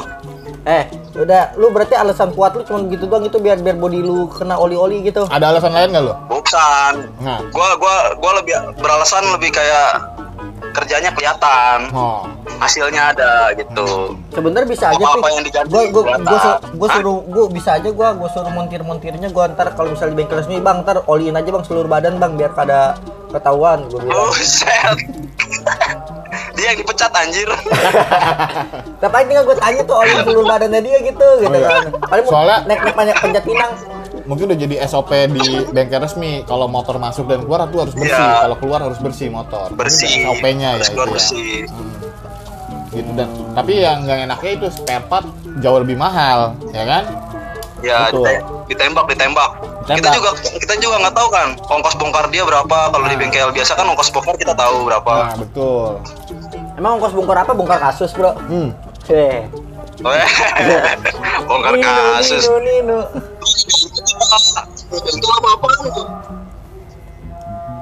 Eh, 0.69 0.85
udah 1.17 1.57
lu 1.57 1.73
berarti 1.73 1.97
alasan 1.97 2.29
kuat 2.31 2.53
lu 2.53 2.61
cuma 2.61 2.85
gitu 2.87 3.05
doang 3.05 3.25
itu 3.25 3.37
biar 3.37 3.57
biar 3.57 3.73
body 3.75 3.99
lu 3.99 4.29
kena 4.29 4.53
oli-oli 4.55 5.01
gitu. 5.03 5.25
Ada 5.27 5.51
alasan 5.51 5.73
lain 5.73 5.89
nggak 5.91 6.05
lo? 6.05 6.15
bukan 6.29 6.93
Nah. 7.19 7.41
gua 7.49 7.73
gua 7.75 7.95
gua 8.15 8.33
lebih 8.37 8.53
beralasan 8.77 9.25
lebih 9.31 9.49
kayak 9.51 9.97
kerjanya 10.71 11.09
kelihatan 11.11 11.89
Oh. 11.91 12.29
hasilnya 12.59 13.13
ada 13.13 13.53
gitu 13.53 14.13
Sebenernya 14.29 14.65
bisa 14.67 14.85
aja 14.89 14.97
Pik. 14.99 15.09
yang 15.51 15.67
Gua 15.67 15.83
gua 15.89 16.03
gua, 16.19 16.39
su- 16.39 16.61
gua 16.75 16.87
Hah? 16.87 16.95
suruh 16.95 17.19
gua 17.27 17.45
bisa 17.49 17.71
aja 17.75 17.89
gua 17.91 18.09
gua 18.13 18.29
suruh 18.29 18.49
montir-montirnya 18.51 19.29
gua 19.29 19.49
ntar 19.49 19.73
kalau 19.73 19.93
misalnya 19.93 20.13
di 20.13 20.19
bengkel 20.19 20.37
resmi 20.39 20.57
Bang, 20.59 20.85
ntar 20.85 21.01
oliin 21.07 21.33
aja 21.33 21.49
Bang 21.49 21.65
seluruh 21.65 21.85
badan 21.87 22.17
Bang 22.17 22.33
biar 22.35 22.53
kada 22.53 22.97
ketahuan 23.29 23.85
gua 23.87 23.99
bilang. 23.99 24.29
buset 24.29 24.97
dia 26.59 26.67
yang 26.69 26.79
dipecat 26.79 27.13
anjir 27.13 27.47
Tapi 29.01 29.09
paling 29.09 29.27
tinggal 29.27 29.45
gue 29.45 29.57
tanya 29.57 29.83
tuh 29.83 29.97
oliin 29.97 30.19
seluruh 30.21 30.45
badannya 30.45 30.81
dia 30.81 30.99
gitu 31.01 31.29
gitu 31.39 31.47
Oh, 31.49 31.55
iya. 31.55 31.69
kan. 31.71 31.83
Paling 32.05 32.25
Soalnya- 32.27 32.61
naik 32.65 32.81
naik 32.83 32.97
banyak 32.97 33.17
pencet 33.17 33.45
pinang. 33.45 33.73
Mungkin 34.25 34.45
udah 34.45 34.59
jadi 34.59 34.75
SOP 34.85 35.11
di 35.31 35.45
bengkel 35.69 36.01
resmi. 36.01 36.43
Kalau 36.43 36.67
motor 36.67 36.99
masuk 36.99 37.25
dan 37.25 37.41
keluar 37.41 37.65
itu 37.65 37.79
harus 37.79 37.95
bersih. 37.95 38.19
Iya. 38.21 38.43
Kalau 38.43 38.57
keluar 38.59 38.81
harus 38.83 38.99
bersih 38.99 39.29
motor. 39.29 39.67
bersih 39.73 40.11
SOP-nya 40.21 40.69
ya 40.75 40.85
itu 40.85 40.93
ya. 40.93 41.07
bersih 41.07 41.59
Gitu 42.89 43.11
dan 43.15 43.29
tapi 43.53 43.73
yang 43.79 44.03
nggak 44.03 44.19
enaknya 44.27 44.51
itu 44.55 44.67
spare 44.73 45.05
part 45.05 45.29
jauh 45.59 45.79
lebih 45.79 45.95
mahal, 45.95 46.57
ya 46.73 46.83
kan? 46.85 47.05
ya 47.79 48.11
dite- 48.11 48.43
ditembak 48.67 49.07
ditembak 49.07 49.51
kita 49.87 50.11
juga 50.11 50.31
kita 50.35 50.75
juga 50.79 50.99
nggak 50.99 51.15
tahu 51.15 51.29
kan 51.31 51.49
ongkos 51.71 51.95
bongkar 51.95 52.27
dia 52.27 52.43
berapa 52.43 52.91
kalau 52.91 53.07
di 53.07 53.15
bengkel 53.15 53.55
biasa 53.55 53.79
kan 53.79 53.87
ongkos 53.87 54.11
bongkar 54.11 54.35
kita 54.35 54.51
tahu 54.53 54.83
Nah, 54.83 54.99
berapa 54.99 55.15
betul. 55.39 56.03
Emang 56.79 57.03
ongkos 57.03 57.11
bongkar 57.11 57.43
apa? 57.43 57.53
Bongkar 57.59 57.79
kasus, 57.91 58.15
Bro. 58.15 58.39
Hmm. 58.47 58.71
Heh. 59.11 59.51
bongkar 61.49 61.75
Nino, 61.75 61.91
kasus 62.15 62.47
Nino, 62.47 62.59
Nino. 62.63 62.99
itu 64.89 65.27
apa 65.27 65.49
apa 65.59 65.69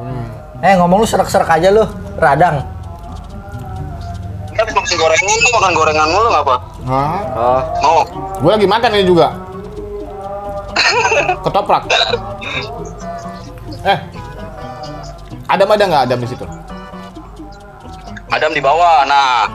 Hmm. 0.00 0.26
Eh 0.64 0.74
ngomong 0.80 1.04
lu 1.04 1.06
serak-serak 1.08 1.60
aja 1.60 1.68
lu, 1.68 1.84
radang. 2.16 2.64
kan 4.56 4.64
makan 4.72 4.94
gorengan 4.96 5.36
lu 5.36 5.48
makan 5.52 5.72
gorengan 5.76 6.08
mulu 6.08 6.28
ngapa 6.32 6.56
Hah? 6.88 7.20
Oh. 7.36 7.60
mau 7.84 8.00
Gue 8.40 8.50
lagi 8.56 8.64
makan 8.64 8.90
ini 8.96 9.04
juga. 9.04 9.36
Ketoprak. 11.44 11.84
Eh. 13.84 13.98
Adam 15.52 15.68
ada 15.68 15.84
nggak 15.84 16.02
Adam 16.08 16.18
di 16.24 16.28
situ? 16.32 16.46
Adam 18.36 18.52
di 18.52 18.60
bawah 18.60 19.08
nah 19.08 19.48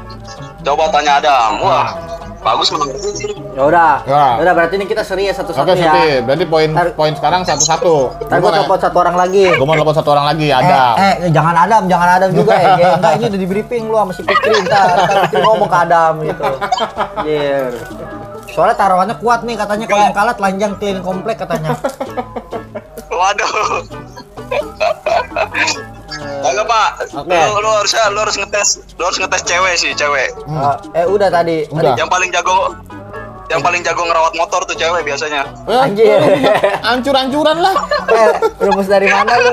coba 0.61 0.89
tanya 0.89 1.21
Adam 1.21 1.61
wah 1.61 1.87
bagus 2.41 2.73
menang 2.73 2.89
sih 2.97 3.29
Ya 3.51 3.67
udah. 3.67 4.01
Ya. 4.07 4.39
Ya 4.39 4.41
udah 4.47 4.53
berarti 4.55 4.79
ini 4.79 4.87
kita 4.87 5.03
seri 5.03 5.27
ya 5.27 5.35
satu-satu 5.35 5.67
Oke, 5.67 5.75
ya. 5.75 5.91
Siti. 5.91 6.07
Berarti 6.23 6.45
poin 6.47 6.71
Ntar- 6.71 6.95
poin 6.95 7.11
sekarang 7.11 7.43
satu-satu. 7.43 7.95
Ntar 8.25 8.39
gua 8.39 8.51
telepon 8.55 8.79
satu 8.79 8.97
orang 8.97 9.15
lagi. 9.19 9.45
Gue 9.51 9.67
mau 9.67 9.75
telepon 9.75 9.91
satu 9.91 10.09
orang 10.15 10.25
lagi, 10.31 10.47
Adam. 10.49 10.93
Eh, 10.95 11.03
eh, 11.03 11.29
jangan 11.35 11.55
Adam, 11.67 11.81
jangan 11.85 12.09
Adam 12.15 12.29
juga 12.31 12.55
ya. 12.55 12.73
Ya, 12.79 12.87
Enggak, 12.95 13.11
ini 13.19 13.23
udah 13.27 13.39
di 13.43 13.47
briefing 13.51 13.83
lu 13.91 13.97
sama 13.99 14.11
si 14.15 14.23
Fikri. 14.23 14.55
Ntar, 14.63 14.87
ntar 14.87 15.17
Fikri 15.27 15.41
ngomong 15.43 15.67
ke 15.67 15.77
Adam 15.83 16.13
gitu. 16.23 16.43
Iya. 17.27 17.59
Soalnya 18.55 18.75
taruhannya 18.79 19.15
kuat 19.19 19.39
nih 19.43 19.55
katanya 19.59 19.85
kalau 19.85 20.01
yang 20.01 20.15
kalah 20.15 20.33
telanjang 20.33 20.71
keliling 20.79 21.03
komplek 21.03 21.35
katanya. 21.37 21.75
waduh 23.11 23.83
Kagak 26.41 26.65
pak, 26.65 26.89
Oke. 27.13 27.38
lu, 27.38 27.62
lu 27.62 27.69
harus 27.69 27.93
lu 27.93 28.19
harus 28.19 28.36
ngetes, 28.38 28.69
lu 28.97 29.04
harus 29.06 29.17
ngetes 29.21 29.41
cewek 29.45 29.73
sih 29.77 29.91
cewek. 29.93 30.34
Eh, 30.34 31.01
eh 31.01 31.06
udah 31.06 31.30
tadi. 31.30 31.69
Udah. 31.69 31.93
Yang 31.93 32.10
paling 32.10 32.30
jago, 32.34 32.73
yang 33.54 33.62
paling 33.62 33.82
jago 33.86 34.01
ngerawat 34.10 34.34
motor 34.34 34.62
tuh 34.65 34.73
cewek 34.73 35.06
biasanya. 35.06 35.45
Eh, 35.69 35.86
Anjir. 35.86 36.17
Ancur-ancuran 36.82 37.58
lah. 37.62 37.75
Eh, 38.10 38.32
rumus 38.65 38.88
dari 38.89 39.06
mana 39.06 39.34
lu? 39.38 39.51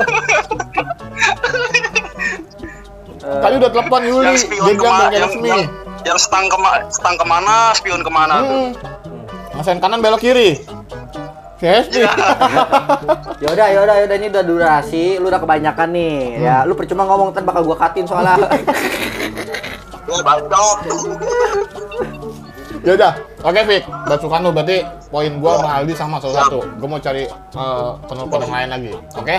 Tadi 3.19 3.53
udah 3.61 3.69
telepon 3.69 4.01
Yuli, 4.01 4.25
Yang 4.25 4.33
dia 4.33 4.43
spion 4.49 4.65
resmi. 5.13 5.49
yang, 5.53 5.63
yang 6.01 6.17
stang 6.17 6.45
kema, 6.49 6.73
stang 6.89 7.15
ke 7.19 7.25
mana, 7.29 7.75
spion 7.77 8.01
ke 8.01 8.09
mana 8.09 8.35
tuh. 8.41 8.65
Hmm. 8.73 9.53
Masain 9.53 9.77
kanan 9.77 10.01
belok 10.01 10.23
kiri. 10.23 10.78
Sesti. 11.59 11.99
Ya 13.43 13.47
udah, 13.51 13.67
ya 13.67 13.79
udah, 13.83 13.95
ya 13.99 14.03
udah 14.07 14.15
ini 14.15 14.27
udah 14.31 14.43
durasi, 14.47 15.19
lu 15.19 15.27
udah 15.27 15.43
kebanyakan 15.43 15.91
nih. 15.91 16.39
Ya, 16.39 16.63
lu 16.63 16.71
percuma 16.71 17.03
ngomong 17.03 17.35
ntar 17.35 17.43
bakal 17.43 17.67
gua 17.67 17.77
katin 17.77 18.07
soalnya. 18.07 18.39
Ya. 20.09 20.25
Ya 22.81 22.91
udah, 22.97 23.13
oke 23.45 23.61
Fik. 23.61 23.83
Basukan 24.09 24.41
lu 24.41 24.49
berarti 24.49 24.81
poin 25.13 25.29
gua 25.37 25.61
sama 25.61 25.69
Aldi 25.77 25.93
sama 25.93 26.17
satu-satu. 26.17 26.59
Gua 26.81 26.87
mau 26.89 26.97
cari 26.97 27.29
eh, 27.29 27.89
penelpon 28.09 28.41
yang 28.47 28.53
lain 28.55 28.69
lagi. 28.73 28.93
Oke? 29.13 29.35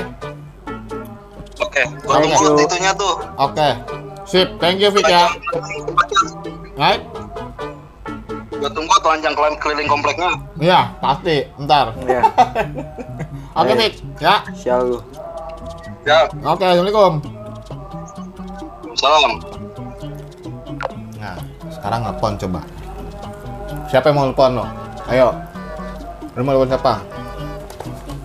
Oke, 1.59 1.83
gua 2.07 2.23
Thank 2.23 2.37
tunggu 2.39 2.55
you. 2.55 2.67
itunya 2.71 2.93
tuh. 2.95 3.15
Oke. 3.35 3.69
Sip, 4.29 4.47
thank 4.63 4.79
you 4.79 4.95
Fik 4.95 5.11
ya. 5.11 5.27
Right? 6.79 7.03
Gua 8.61 8.69
tunggu 8.71 8.93
telanjang 9.01 9.33
keliling, 9.33 9.59
keliling 9.59 9.89
kompleknya. 9.89 10.31
Iya, 10.61 10.81
pasti. 11.01 11.37
Ntar. 11.59 11.97
Ya, 12.05 12.21
Oke. 13.59 13.73
Fik. 13.75 13.93
Ya. 14.21 14.45
sial 14.53 14.85
lu. 14.87 14.99
Ya, 16.05 16.29
Oke, 16.43 16.61
Assalamualaikum. 16.63 17.15
salam. 18.95 19.33
Nah, 21.17 21.37
sekarang 21.71 22.01
nelpon 22.05 22.33
coba. 22.37 22.61
Siapa 23.87 24.07
yang 24.07 24.17
mau 24.19 24.27
nelpon 24.29 24.53
lo? 24.55 24.65
Ayo. 25.09 25.33
Lu 26.37 26.45
mau 26.45 26.53
nelpon 26.53 26.69
siapa? 26.69 26.95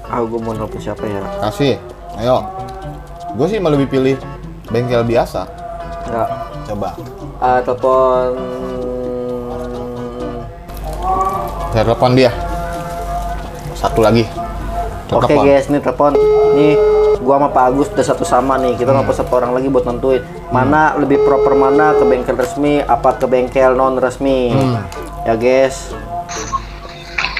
Ah, 0.05 0.19
gue 0.19 0.35
mau 0.35 0.51
nelfon 0.51 0.79
siapa 0.79 1.03
ya? 1.05 1.23
Kasih. 1.41 1.79
Ayo. 2.15 2.43
Gue 3.33 3.47
sih 3.47 3.59
mau 3.59 3.71
lebih 3.71 3.87
pilih 3.89 4.15
bengkel 4.67 5.03
biasa. 5.03 5.47
Ya, 6.05 6.23
Coba. 6.65 6.91
ah, 7.39 7.59
telepon. 7.59 8.35
Saya 11.75 11.91
telepon 11.91 12.15
dia. 12.15 12.31
Satu 13.75 13.99
lagi. 13.99 14.23
Oke 15.11 15.35
guys, 15.35 15.67
nih 15.67 15.83
telepon. 15.83 16.15
Nih, 16.55 16.79
gua 17.19 17.35
sama 17.35 17.51
Pak 17.51 17.63
Agus 17.67 17.91
udah 17.91 18.05
satu 18.07 18.23
sama 18.23 18.55
nih. 18.63 18.79
Kita 18.79 18.95
nelfon 18.95 19.11
satu 19.11 19.35
orang 19.35 19.51
lagi 19.51 19.67
buat 19.67 19.83
nentuin 19.83 20.23
mana 20.55 20.95
lebih 20.95 21.19
proper 21.27 21.51
mana 21.51 21.91
ke 21.99 22.07
bengkel 22.07 22.39
resmi 22.39 22.79
apa 22.79 23.19
ke 23.19 23.27
bengkel 23.27 23.75
non 23.75 23.99
resmi. 23.99 24.55
Hmm. 24.55 24.87
Ya 25.27 25.35
guys. 25.35 25.91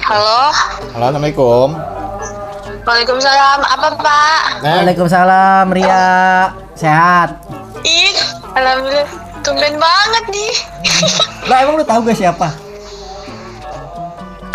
Halo. 0.03 0.51
Halo, 0.91 1.05
Assalamualaikum. 1.15 1.67
Waalaikumsalam. 2.83 3.59
Apa 3.63 3.87
Pak? 3.95 4.41
Neng, 4.67 4.83
Waalaikumsalam 4.83 5.65
Ria. 5.71 6.07
Sehat. 6.75 7.39
Ih, 7.87 8.19
alhamdulillah. 8.51 9.07
Tumben 9.47 9.79
banget 9.79 10.23
nih. 10.27 10.53
Lah 11.47 11.63
emang 11.63 11.79
lu 11.79 11.87
tahu 11.87 12.11
gue 12.11 12.15
siapa? 12.19 12.64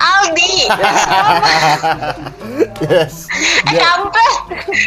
Aldi. 0.01 0.55
yes. 2.83 3.29
Dia, 3.69 3.81
Sampai. 3.85 4.29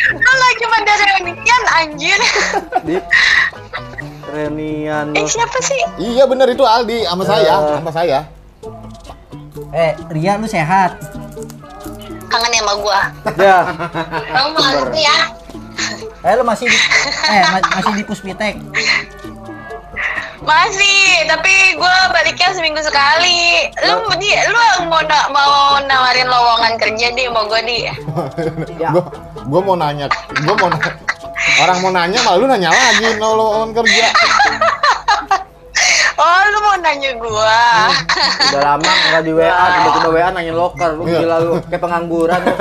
Lu 0.10 0.32
lagi 0.34 0.66
pada 0.66 0.94
reunian 0.98 1.64
anjir. 1.72 2.20
Di 2.82 2.96
reunian 4.28 5.14
Eh 5.14 5.24
siapa 5.24 5.58
sih? 5.62 5.82
iya 6.02 6.26
bener 6.26 6.50
itu 6.50 6.64
Aldi 6.64 7.06
sama 7.06 7.24
saya, 7.24 7.54
Eh. 7.54 7.76
sama 7.78 7.92
saya. 7.92 8.20
Eh, 9.70 9.92
Ria 10.10 10.34
lu 10.36 10.46
sehat? 10.46 10.98
Kangen 12.26 12.50
ya 12.52 12.62
sama 12.62 12.74
gua. 12.76 13.00
Ya. 13.36 13.58
Kamu 14.26 14.50
malu 14.52 14.90
ya. 14.92 15.18
Eh, 16.24 16.34
lu 16.34 16.44
masih 16.44 16.66
di 16.66 16.78
eh 17.28 17.44
ma- 17.48 17.70
masih 17.72 17.94
di 17.94 18.04
Puspitek. 18.04 18.56
Masih, 20.44 21.02
tapi 21.26 21.50
gua 21.76 21.90
baliknya 22.10 22.52
seminggu 22.52 22.80
sekali. 22.80 23.72
Lu 23.82 23.96
di, 24.18 24.28
lu 24.30 24.60
mau 24.86 25.00
na- 25.02 25.30
mau 25.30 25.54
nawarin 25.82 26.28
lowongan 26.28 26.76
kerja 26.76 27.08
di 27.12 27.24
mau 27.28 27.48
gua 27.48 27.62
di. 27.62 27.88
Ya. 28.76 28.92
Gua, 28.92 29.04
gua 29.42 29.62
mau 29.62 29.76
nanya, 29.76 30.12
gua 30.44 30.56
mau 30.58 30.68
nanya, 30.68 30.92
orang 31.60 31.78
mau 31.80 31.92
nanya 31.92 32.20
malah 32.22 32.38
lu 32.38 32.46
nanya 32.46 32.70
lagi 32.70 33.08
nolongan 33.16 33.72
kerja. 33.74 34.08
Oh, 36.14 36.40
lu 36.46 36.60
mau 36.62 36.78
nanya 36.78 37.12
gua. 37.18 37.60
Udah 38.52 38.62
lama 38.62 38.86
nggak 38.86 39.24
di 39.24 39.32
WA, 39.34 39.50
tiba-tiba 39.50 40.10
WA 40.12 40.30
nanya 40.30 40.54
loker. 40.54 40.92
Lu 40.94 41.04
Iya. 41.04 41.20
gila 41.20 41.38
lu 41.40 41.54
kayak 41.66 41.82
pengangguran 41.82 42.40
lu. 42.40 42.54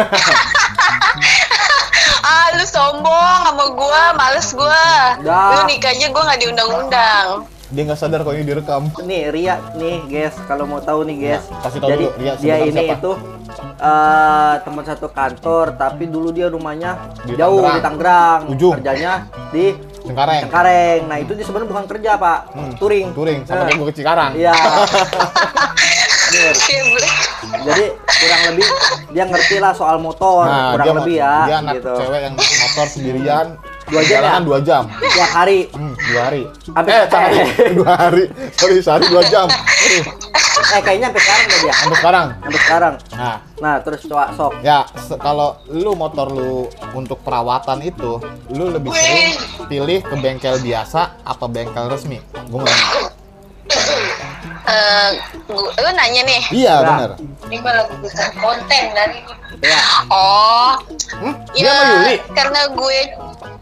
ah, 2.24 2.46
lu 2.54 2.64
sombong 2.64 3.38
sama 3.44 3.66
gua, 3.70 4.02
males 4.14 4.48
gua. 4.52 5.18
Dah. 5.20 5.52
Lu 5.52 5.68
nikah 5.68 5.92
aja 5.92 6.06
gua 6.08 6.22
nggak 6.24 6.40
diundang-undang. 6.40 7.26
Dia 7.72 7.82
nggak 7.82 7.96
sadar 7.98 8.20
kalau 8.20 8.36
ini 8.36 8.44
direkam. 8.44 8.92
Nih 9.00 9.32
Ria 9.32 9.56
nih 9.74 10.04
guys, 10.04 10.36
kalau 10.44 10.64
mau 10.64 10.78
tahu 10.78 11.02
nih 11.02 11.16
guys. 11.18 11.44
Ya, 11.46 11.56
kasih 11.62 11.78
tahu 11.80 11.88
Jadi 11.88 12.04
dulu, 12.04 12.18
Ria 12.18 12.32
dia 12.36 12.54
ini 12.60 12.72
siapa? 12.78 12.94
itu 12.94 13.12
eh 13.82 14.54
teman 14.62 14.84
satu 14.84 15.06
kantor, 15.08 15.66
tapi 15.74 16.04
dulu 16.06 16.28
dia 16.30 16.46
rumahnya 16.46 17.00
Di 17.22 17.32
jauh 17.34 17.58
Tangerang. 17.58 17.72
di 17.72 17.80
Tangerang. 17.82 18.40
Ujung. 18.48 18.74
Kerjanya 18.76 19.12
di 19.48 19.64
Cengkareng. 20.02 20.42
Cengkareng. 20.44 21.00
Nah, 21.06 21.16
itu 21.18 21.32
dia 21.32 21.44
sebenarnya 21.44 21.68
bukan 21.70 21.84
kerja, 21.86 22.10
Pak. 22.16 22.38
Hmm, 22.52 22.72
Touring. 22.76 23.06
Touring 23.12 23.38
sama 23.42 23.56
Nah, 23.56 23.64
kayak 23.64 23.78
gua 23.78 23.86
ke 23.86 23.94
Cikarang. 23.94 24.30
Iya. 24.34 24.52
Iya, 26.32 26.48
Jadi 27.62 27.84
kurang 27.92 28.42
lebih 28.48 28.64
dia 29.12 29.24
ngerti 29.28 29.56
lah 29.60 29.76
soal 29.76 30.00
motor, 30.00 30.48
Nah, 30.48 30.72
kurang 30.72 30.86
dia, 30.86 30.96
lebih 30.96 31.16
dia 31.20 31.28
ya 31.44 31.56
anak 31.60 31.74
gitu. 31.76 31.92
cewek 31.92 32.20
yang 32.22 32.34
motor 32.34 32.86
sendirian. 32.88 33.46
Dua 33.92 34.02
jam 34.02 34.20
ya? 34.24 34.40
dua 34.40 34.58
jam. 34.58 34.82
Tiap 34.88 35.30
hari. 35.30 35.58
Hmm, 35.68 35.92
dua 35.92 36.20
hari. 36.24 36.42
Sampai- 36.64 36.88
eh, 36.90 37.04
sehari. 37.06 37.38
dua 37.78 37.92
hari. 37.92 38.24
Sorry, 38.56 38.76
sehari 38.80 39.04
dua 39.06 39.22
jam. 39.24 39.46
Eh 40.72 40.80
kayaknya 40.80 41.12
sampai 41.12 41.20
sekarang 41.20 41.44
udah 41.44 41.58
dia. 41.60 41.74
sampai 41.74 41.98
sekarang. 41.98 42.26
Sampai 42.34 42.60
sekarang. 42.60 42.94
Nah, 43.12 43.36
Nah, 43.62 43.74
terus 43.78 44.00
coba 44.02 44.24
sok. 44.32 44.52
ya 44.60 44.78
kalau 45.16 45.54
lu 45.68 45.92
motor 45.92 46.26
lu 46.26 46.66
untuk 46.92 47.20
perawatan 47.20 47.78
itu, 47.80 48.16
lu 48.50 48.64
lebih 48.66 48.90
sering 48.90 49.36
pilih 49.68 50.00
ke 50.00 50.14
bengkel 50.16 50.56
biasa 50.58 51.20
apa 51.22 51.44
bengkel 51.46 51.86
resmi? 51.86 52.18
Mau 52.48 52.58
nanya. 52.58 53.12
Eh, 54.62 55.10
gua- 55.44 55.74
lu 55.74 55.90
nanya 55.92 56.22
nih. 56.22 56.42
Iya, 56.48 56.74
Nah. 56.76 56.86
bener. 56.96 57.10
Ini 57.44 57.56
gua 57.58 57.72
lagi 57.76 57.94
konten 58.36 58.84
dari 58.92 59.18
Ya. 59.60 59.78
Oh, 60.08 60.74
Hmm? 61.14 61.34
ya 61.52 61.60
Dia 61.60 61.70
sama 61.70 61.84
Yuli? 61.92 62.16
karena 62.32 62.60
gue 62.68 62.98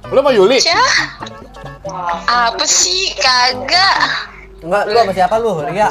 Lu 0.07 0.17
sama 0.17 0.31
Yuli? 0.31 0.57
Cah, 0.57 0.93
apa 2.25 2.65
sih 2.65 3.13
kagak 3.15 3.97
Enggak, 4.61 4.83
lu 4.87 4.97
sama 4.99 5.13
siapa 5.13 5.35
lu, 5.37 5.61
Ria? 5.61 5.89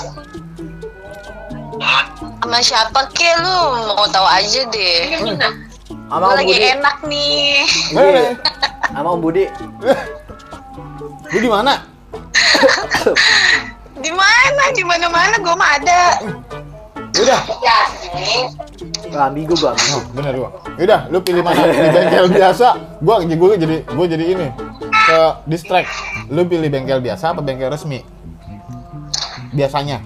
sama 2.39 2.57
siapa 2.59 3.01
ke 3.11 3.29
lu 3.37 3.57
mau 3.91 4.07
tahu 4.07 4.25
aja 4.25 4.61
deh 4.65 5.01
Sama 5.13 6.15
gue 6.17 6.25
Om 6.25 6.37
lagi 6.37 6.53
Budi. 6.55 6.65
enak 6.71 6.97
nih 7.05 7.53
Sama 8.87 9.07
Om 9.09 9.19
Budi. 9.19 9.43
lu 11.31 11.37
di 11.37 11.49
mana? 11.49 11.73
di 13.99 14.11
mana 14.11 14.63
di 14.71 14.83
mana 14.83 15.05
mana 15.11 15.35
gue 15.39 15.55
mah 15.55 15.71
ada 15.79 16.01
Udah. 17.19 17.41
Lah, 19.09 19.27
ambigu 19.33 19.57
gua. 19.57 19.73
Oh, 19.97 20.03
bener 20.13 20.33
gua. 20.37 20.49
Udah, 20.77 21.09
lu 21.09 21.19
pilih 21.19 21.41
mana? 21.41 21.67
Di 21.67 21.89
bengkel 21.89 22.29
biasa. 22.29 22.67
Gua 23.01 23.25
gua 23.25 23.57
jadi 23.57 23.77
gua 23.89 24.05
jadi 24.05 24.25
ini 24.37 24.47
ke 25.09 25.19
distract. 25.49 25.89
Lu 26.29 26.45
pilih 26.45 26.69
bengkel 26.69 27.01
biasa 27.01 27.33
apa 27.33 27.41
bengkel 27.41 27.73
resmi? 27.73 28.05
Biasanya. 29.51 29.99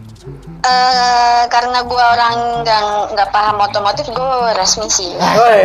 Eh, 0.64 1.44
karena 1.52 1.84
gue 1.84 2.04
orang 2.16 2.64
nggak 2.64 2.84
nggak 3.12 3.30
paham 3.36 3.60
otomotif 3.60 4.08
gue 4.08 4.56
resmi 4.56 4.88
sih 4.88 5.12
Woi, 5.12 5.60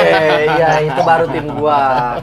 iya 0.59 0.83
itu 0.83 1.01
baru 1.07 1.31
tim 1.31 1.47
gua. 1.55 2.19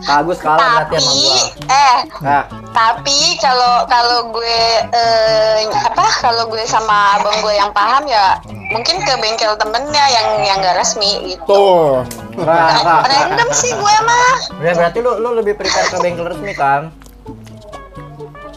Bagus 0.00 0.38
kalah 0.38 0.58
berarti 0.84 0.94
sama 0.94 1.02
tapi 1.02 1.18
gua. 1.18 1.42
eh 1.68 1.98
Nah, 2.20 2.42
tapi 2.70 3.18
kalau 3.38 3.82
kalau 3.84 4.30
gue 4.30 4.58
eh, 4.88 5.56
apa 5.66 6.04
kalau 6.20 6.46
gue 6.46 6.62
sama 6.64 7.16
abang 7.16 7.38
gue 7.40 7.50
yang 7.52 7.70
paham 7.70 8.04
ya 8.04 8.38
mungkin 8.68 9.00
ke 9.00 9.12
bengkel 9.16 9.56
temennya 9.56 10.04
yang 10.08 10.26
yang 10.40 10.56
nggak 10.58 10.76
resmi 10.76 11.32
gitu 11.32 11.48
Tuh. 11.48 12.04
nah, 12.38 12.70
nah, 12.78 13.00
random 13.02 13.48
sih 13.50 13.72
gue 13.72 13.94
mah 14.02 14.34
Ya, 14.60 14.72
berarti 14.72 14.98
lu 14.98 15.16
lu 15.16 15.34
lebih 15.34 15.54
prepare 15.54 15.88
ke 15.88 15.96
bengkel 15.98 16.26
resmi 16.26 16.52
kan? 16.52 16.92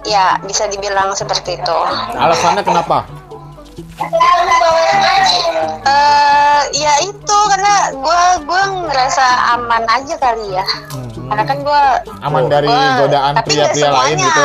ya 0.02 0.36
bisa 0.42 0.66
dibilang 0.66 1.14
seperti 1.14 1.56
itu 1.56 1.78
Alasannya 2.12 2.62
kenapa? 2.62 3.06
eh 5.82 6.62
ya 6.74 6.94
itu 7.00 7.38
karena 7.48 7.76
gue 7.94 8.22
gue 8.44 8.64
ngerasa 8.84 9.26
aman 9.56 9.84
aja 9.88 10.16
kali 10.18 10.46
ya 10.52 10.66
karena 11.32 11.44
kan 11.48 11.58
gue 11.62 11.82
Aman 12.22 12.44
dari 12.46 12.68
godaan 12.68 13.34
pria-pria 13.42 13.90
lain 13.90 14.18
gitu. 14.20 14.44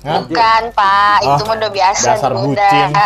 Hah? 0.00 0.24
bukan 0.24 0.62
pak 0.72 1.16
itu 1.20 1.28
Oh, 1.36 1.44
mah 1.44 1.56
udah 1.58 1.70
biasa 1.70 2.06
dasar 2.08 2.30
nih, 2.32 2.40
bucin. 2.40 2.88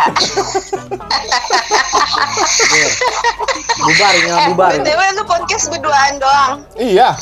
Bubar, 3.74 4.12
ini 4.14 4.28
eh 4.28 4.46
bubar. 4.48 4.70
btw 4.76 5.00
lu 5.12 5.24
podcast 5.24 5.64
berduaan 5.66 6.12
doang 6.16 6.52
Iya. 6.74 7.16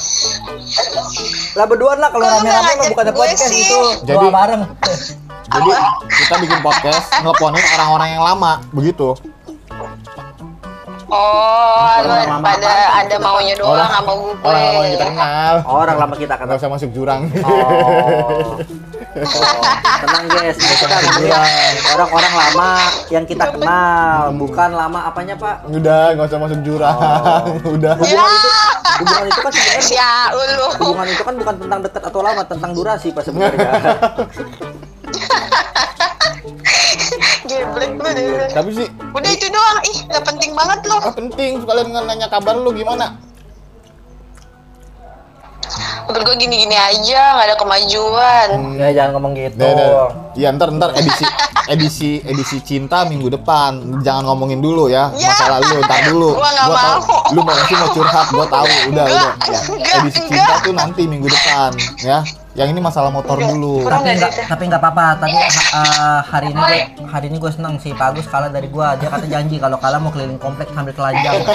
Lah 1.55 1.65
berduaan 1.65 1.99
lah 1.99 2.11
kalau 2.11 2.27
rame-rame 2.27 2.73
mah 2.75 2.87
bukan 2.89 3.07
podcast 3.11 3.49
sih? 3.49 3.65
itu. 3.65 3.81
Jadi- 4.05 4.29
bareng. 4.29 4.63
Jadi 5.51 5.71
kita 6.15 6.35
bikin 6.39 6.61
podcast 6.61 7.11
ngeleponin 7.17 7.65
orang-orang 7.75 8.09
yang 8.13 8.23
lama, 8.23 8.53
begitu. 8.71 9.17
Oh, 11.11 11.83
Orang 11.99 12.31
lama 12.31 12.39
pada 12.41 12.71
ada 12.97 13.17
maunya 13.19 13.55
doang 13.59 13.83
sama 13.83 14.13
gue. 14.15 14.33
orang 14.41 14.63
lama 14.63 14.81
yang 14.81 14.95
kita 14.95 15.07
kenal. 15.11 15.55
Orang 15.67 15.97
lama 15.99 16.15
kita 16.15 16.35
kenal. 16.39 16.55
usah 16.55 16.71
masuk 16.71 16.91
jurang. 16.95 17.23
Oh. 17.43 18.55
Oh, 19.11 19.59
tenang 20.07 20.31
guys, 20.31 20.55
kita 20.55 20.87
kan 20.87 21.03
orang-orang 21.91 22.31
lama 22.31 22.71
yang 23.11 23.27
kita 23.27 23.43
kenal, 23.51 24.31
bukan 24.39 24.71
lama 24.71 25.03
apanya 25.03 25.35
Pak? 25.35 25.67
Udah, 25.67 26.15
nggak 26.15 26.31
usah 26.31 26.39
masuk 26.39 26.63
jurang. 26.63 26.95
Udah. 27.75 27.99
Ya, 28.01 28.23
Hubungan 29.03 29.27
itu 29.27 29.41
kan 29.43 29.51
sebenarnya 29.51 29.83
ya 29.91 30.13
lu. 30.31 30.67
hubungan 30.79 31.11
itu 31.11 31.23
kan 31.27 31.35
bukan 31.35 31.55
tentang 31.59 31.81
dekat 31.83 32.03
atau 32.07 32.21
lama, 32.23 32.43
tentang 32.47 32.71
durasi 32.71 33.11
Pak 33.11 33.27
sebenarnya. 33.27 33.71
Geblek 37.53 37.91
lu 37.93 38.09
deh. 38.09 38.49
Tapi 38.49 38.71
sih 38.73 38.89
Udah 39.11 39.27
itu 39.29 39.47
doang. 39.47 39.79
Ih, 39.85 39.99
gak 40.07 40.23
penting 40.25 40.51
banget 40.53 40.79
lu. 40.85 40.97
ah, 40.97 41.11
penting 41.11 41.51
sekalian 41.59 41.91
nanya 42.01 42.27
kabar 42.27 42.55
lu 42.55 42.71
gimana? 42.71 43.19
Menurut 46.03 46.27
gue 46.27 46.37
gini-gini 46.41 46.75
aja, 46.75 47.39
gak 47.39 47.47
ada 47.47 47.55
kemajuan. 47.55 48.49
Ya 48.75 48.89
jangan 48.93 49.11
ngomong 49.15 49.33
gitu. 49.33 49.63
Iya 50.35 50.51
ntar 50.51 50.71
ntar 50.73 50.91
edisi 50.93 51.23
edisi 51.69 52.11
edisi 52.21 52.59
cinta 52.61 53.03
minggu 53.05 53.31
depan 53.31 53.79
jangan 54.01 54.27
ngomongin 54.27 54.59
dulu 54.59 54.87
ya 54.87 55.11
Ya. 55.13 55.31
masalah 55.31 55.59
lu 55.61 55.79
ntar 55.81 56.01
dulu 56.05 56.35
Gua 56.35 56.51
nggak 56.51 56.67
tahu. 56.67 56.99
mau. 56.99 57.31
lu 57.31 57.41
mau 57.45 57.59
sih 57.61 57.77
mau 57.77 57.91
curhat 57.91 58.27
gua 58.29 58.47
tahu 58.49 58.67
udah 58.91 59.07
Enggak, 59.07 59.35
udah 59.39 59.61
ya. 59.79 59.99
edisi 60.01 60.19
enggak. 60.21 60.39
cinta 60.43 60.55
tuh 60.63 60.75
nanti 60.75 61.03
minggu 61.05 61.29
depan 61.29 61.71
ya 62.01 62.19
yang 62.59 62.69
ini 62.75 62.83
masalah 62.83 63.15
motor 63.15 63.39
dulu 63.39 63.87
Kurang 63.87 64.03
tapi 64.03 64.19
nggak 64.19 64.33
tapi 64.51 64.63
enggak 64.67 64.83
apa-apa 64.83 65.07
tapi 65.23 65.39
uh, 65.71 66.21
hari 66.27 66.51
ini 66.51 66.59
gue 66.59 66.79
hari 67.07 67.27
ini 67.31 67.37
gue 67.39 67.53
senang 67.55 67.79
sih 67.79 67.95
Pak 67.95 68.11
Agus 68.11 68.27
kalah 68.27 68.51
dari 68.51 68.67
gua 68.67 68.99
dia 68.99 69.07
kata 69.07 69.27
janji 69.31 69.63
kalau 69.63 69.79
kalah 69.79 70.03
mau 70.03 70.11
keliling 70.11 70.41
komplek 70.43 70.67
sambil 70.75 70.91
telanjang 70.95 71.39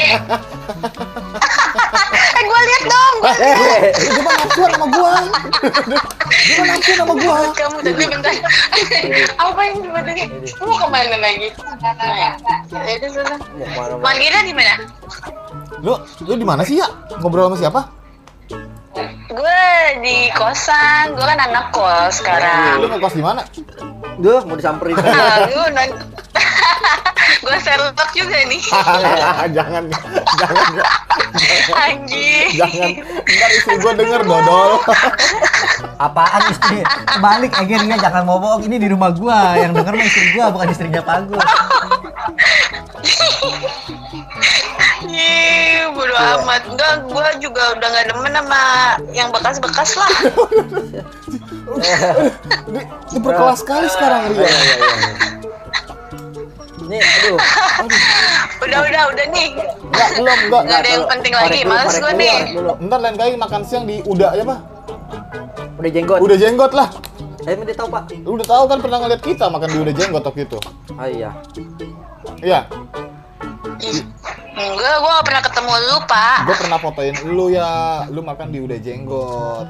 Eh, 2.35 2.43
gue 2.43 2.61
liat 2.67 2.83
dong. 2.83 3.15
Gua 3.23 3.31
eh 3.39 3.95
dia 3.95 4.21
mah 4.21 4.35
naksir 4.35 4.67
sama 4.67 4.87
gua 4.91 5.13
dia 6.35 6.55
mah 6.59 6.65
naksir 6.67 6.95
sama 6.99 7.13
gua 7.15 7.35
liat 7.39 7.55
kamu 7.55 7.77
tadi 7.79 8.05
bentar. 8.11 8.33
Apa 9.39 9.59
yang 9.63 9.75
sebenarnya? 9.79 10.25
Mau 10.59 10.75
ke 10.75 10.87
mana 10.91 11.17
lagi? 11.23 11.47
Ya 12.75 12.95
udah. 12.99 13.39
Mau? 13.71 14.03
Margira 14.03 14.39
di 14.43 14.51
mana? 14.51 14.83
lu 15.83 15.93
lu 16.25 16.33
di 16.33 16.45
mana 16.47 16.61
sih 16.63 16.79
ya 16.79 16.87
ngobrol 17.19 17.51
sama 17.51 17.57
siapa 17.59 17.81
Gue 19.27 19.63
di 19.99 20.31
kosan. 20.31 21.13
Gue 21.13 21.25
kan 21.27 21.39
anak 21.39 21.75
kos 21.75 22.23
sekarang. 22.23 22.79
lu 22.79 22.87
ngekos 22.89 23.15
di 23.15 23.23
mana 23.23 23.41
Duh, 24.15 24.41
mau 24.47 24.55
disamperin. 24.55 24.95
Ah, 24.95 25.43
lu 25.51 25.63
non. 25.75 25.89
gue 27.45 27.57
Sherlock 27.59 28.11
juga 28.15 28.37
nih. 28.47 28.61
jangan 29.55 29.83
jangan 30.39 30.63
Anjing. 31.75 32.49
jangan 32.55 32.91
ntar 33.27 33.49
istri 33.51 33.75
gua 33.79 33.91
denger 33.91 34.21
dodol 34.23 34.79
apaan 35.99 36.41
istri 36.51 36.79
kebalik 36.83 37.51
akhirnya 37.51 37.95
jangan 37.99 38.23
mau 38.23 38.39
bohong 38.39 38.63
ini 38.67 38.79
di 38.79 38.87
rumah 38.87 39.11
gua 39.11 39.55
yang 39.59 39.75
denger 39.75 39.93
mah 39.95 40.05
istri 40.07 40.25
gua 40.35 40.45
bukan 40.51 40.67
istrinya 40.71 41.01
Pak 41.03 41.15
Agus 41.27 41.43
Ih, 45.05 45.85
bodo 45.93 46.15
amat. 46.15 46.61
Enggak, 46.71 46.93
gue 47.05 47.27
juga 47.43 47.77
udah 47.77 47.87
gak 47.93 48.05
demen 48.09 48.33
sama 48.33 48.63
yang 49.13 49.29
bekas-bekas 49.29 49.91
lah. 49.99 50.11
Di, 52.69 52.81
di 53.11 53.17
berkelas 53.21 53.59
sekali 53.61 53.87
sekarang 53.91 54.33
Ria. 54.33 54.49
Ini 56.85 56.97
aduh. 57.01 57.37
Udah, 58.61 58.79
udah, 58.85 59.03
udah 59.13 59.25
nih. 59.33 59.49
Enggak, 59.57 60.09
belum, 60.21 60.39
enggak. 60.49 60.63
Gak 60.69 60.79
ada 60.81 60.89
yang 60.89 61.05
penting 61.09 61.33
lagi. 61.33 61.59
Males 61.65 61.97
gue 61.97 62.13
nih. 62.13 62.35
Ntar 62.85 62.99
lain 63.01 63.15
kali 63.17 63.31
makan 63.37 63.61
siang 63.65 63.85
di 63.89 64.01
Uda 64.05 64.37
ya, 64.37 64.43
Pak? 64.45 64.59
Udah 65.81 65.91
jenggot. 65.91 66.19
Udah 66.21 66.37
jenggot 66.37 66.71
lah. 66.73 66.89
Eh, 67.45 67.53
dia 67.53 67.77
tahu, 67.77 67.89
Pak. 67.93 68.09
Lu 68.25 68.41
udah 68.41 68.47
tahu 68.49 68.63
kan 68.65 68.77
pernah 68.81 68.97
ngeliat 69.05 69.21
kita 69.21 69.45
makan 69.53 69.69
di 69.69 69.77
Uda 69.77 69.93
jenggot 69.93 70.25
waktu 70.25 70.49
itu. 70.49 70.57
Oh 70.97 71.07
iya. 71.07 71.29
Iya, 72.41 72.65
Enggak, 74.55 74.95
gue 75.03 75.11
gak 75.11 75.25
pernah 75.27 75.43
ketemu 75.43 75.73
lu, 75.83 75.97
Pak. 76.07 76.37
gue 76.47 76.55
pernah 76.55 76.79
fotoin 76.79 77.15
lu 77.27 77.45
ya, 77.51 77.69
lu 78.07 78.23
makan 78.23 78.47
di 78.49 78.59
Uda 78.63 78.77
jenggot. 78.79 79.67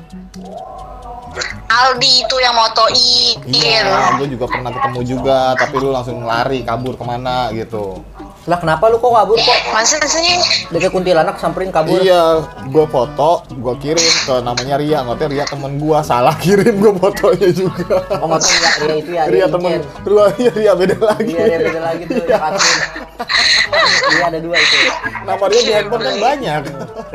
Aldi 1.68 2.12
itu 2.24 2.36
yang 2.40 2.56
motoin. 2.56 3.36
Iya, 3.44 4.14
gue 4.22 4.28
juga 4.32 4.46
pernah 4.48 4.72
ketemu 4.72 5.00
juga, 5.04 5.40
tapi 5.60 5.76
lu 5.84 5.90
langsung 5.92 6.24
lari 6.24 6.64
kabur 6.64 6.96
ke 6.96 7.04
mana 7.04 7.52
gitu. 7.52 8.00
Lah 8.46 8.62
kenapa 8.62 8.94
lu 8.94 9.02
kok 9.02 9.10
kabur 9.10 9.42
kok? 9.42 9.58
Masa 9.74 9.98
sih? 10.06 10.38
Dari 10.70 10.86
kuntilanak 10.94 11.42
samperin 11.42 11.74
kabur. 11.74 11.98
Iya, 11.98 12.46
gue 12.70 12.86
foto, 12.94 13.42
gue 13.50 13.74
kirim 13.82 14.06
ke 14.22 14.36
namanya 14.46 14.78
Ria, 14.78 15.02
nggak 15.02 15.34
Ria 15.34 15.46
temen 15.50 15.82
gue 15.82 16.00
salah 16.06 16.38
kirim 16.38 16.78
gue 16.78 16.94
fotonya 16.94 17.50
juga. 17.50 18.06
Oh, 18.22 18.30
nggak 18.30 18.46
ya, 18.46 18.70
Ria 18.86 18.96
itu 19.02 19.12
ya. 19.18 19.24
Ria 19.26 19.48
temen, 19.50 19.82
Incen. 19.82 20.06
Ria, 20.06 20.26
Ria, 20.38 20.52
Ria 20.54 20.74
beda 20.78 20.98
lagi. 21.02 21.34
Iya, 21.34 21.42
Ria 21.42 21.58
beda 21.58 21.82
lagi 21.82 22.04
tuh. 22.06 22.22
Iya, 24.06 24.24
ada 24.30 24.38
dua 24.38 24.58
itu. 24.62 24.78
Nama 25.26 25.44
Ria 25.50 25.62
di 25.66 25.72
handphone 25.74 26.04
kan 26.06 26.16
banyak. 26.22 26.62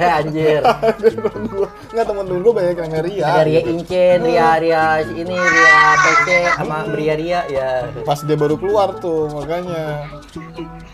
Eh, 0.03 0.11
anjir. 0.11 0.63
temen 0.99 1.43
gue, 1.47 1.67
nggak 1.95 2.07
temen 2.11 2.27
gue 2.27 2.53
banyak 2.59 2.75
yang 2.75 2.91
namanya 2.91 3.03
Ria. 3.07 3.25
Ada 3.31 3.43
Ria. 3.47 3.61
Incen, 3.71 4.19
Ria 4.27 4.51
Ria 4.59 4.85
ini, 5.07 5.37
Ria 5.39 5.79
PC 5.95 6.29
sama 6.59 6.91
Bria 6.91 7.15
Ria 7.15 7.41
ya. 7.47 7.87
Pas 8.03 8.19
dia 8.19 8.35
baru 8.35 8.59
keluar 8.59 8.99
tuh, 8.99 9.31
makanya. 9.31 10.11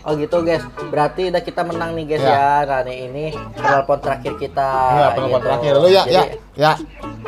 Oh 0.07 0.15
gitu 0.15 0.39
guys, 0.39 0.63
berarti 0.87 1.27
udah 1.27 1.43
kita 1.43 1.67
menang 1.67 1.91
nih 1.91 2.15
guys 2.15 2.23
Ya. 2.23 2.31
ya. 2.31 2.47
Nah 2.63 2.79
nih, 2.87 2.97
ini 3.11 3.25
penelpon 3.51 3.99
terakhir 3.99 4.39
kita. 4.39 4.71
Iya, 4.95 5.07
penelpon 5.11 5.35
gitu. 5.35 5.47
terakhir. 5.51 5.73
Lu 5.75 5.87
ya, 5.91 6.03
ya, 6.07 6.21
Jadi- 6.23 6.31
ya. 6.55 6.71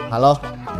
Halo. 0.07 0.31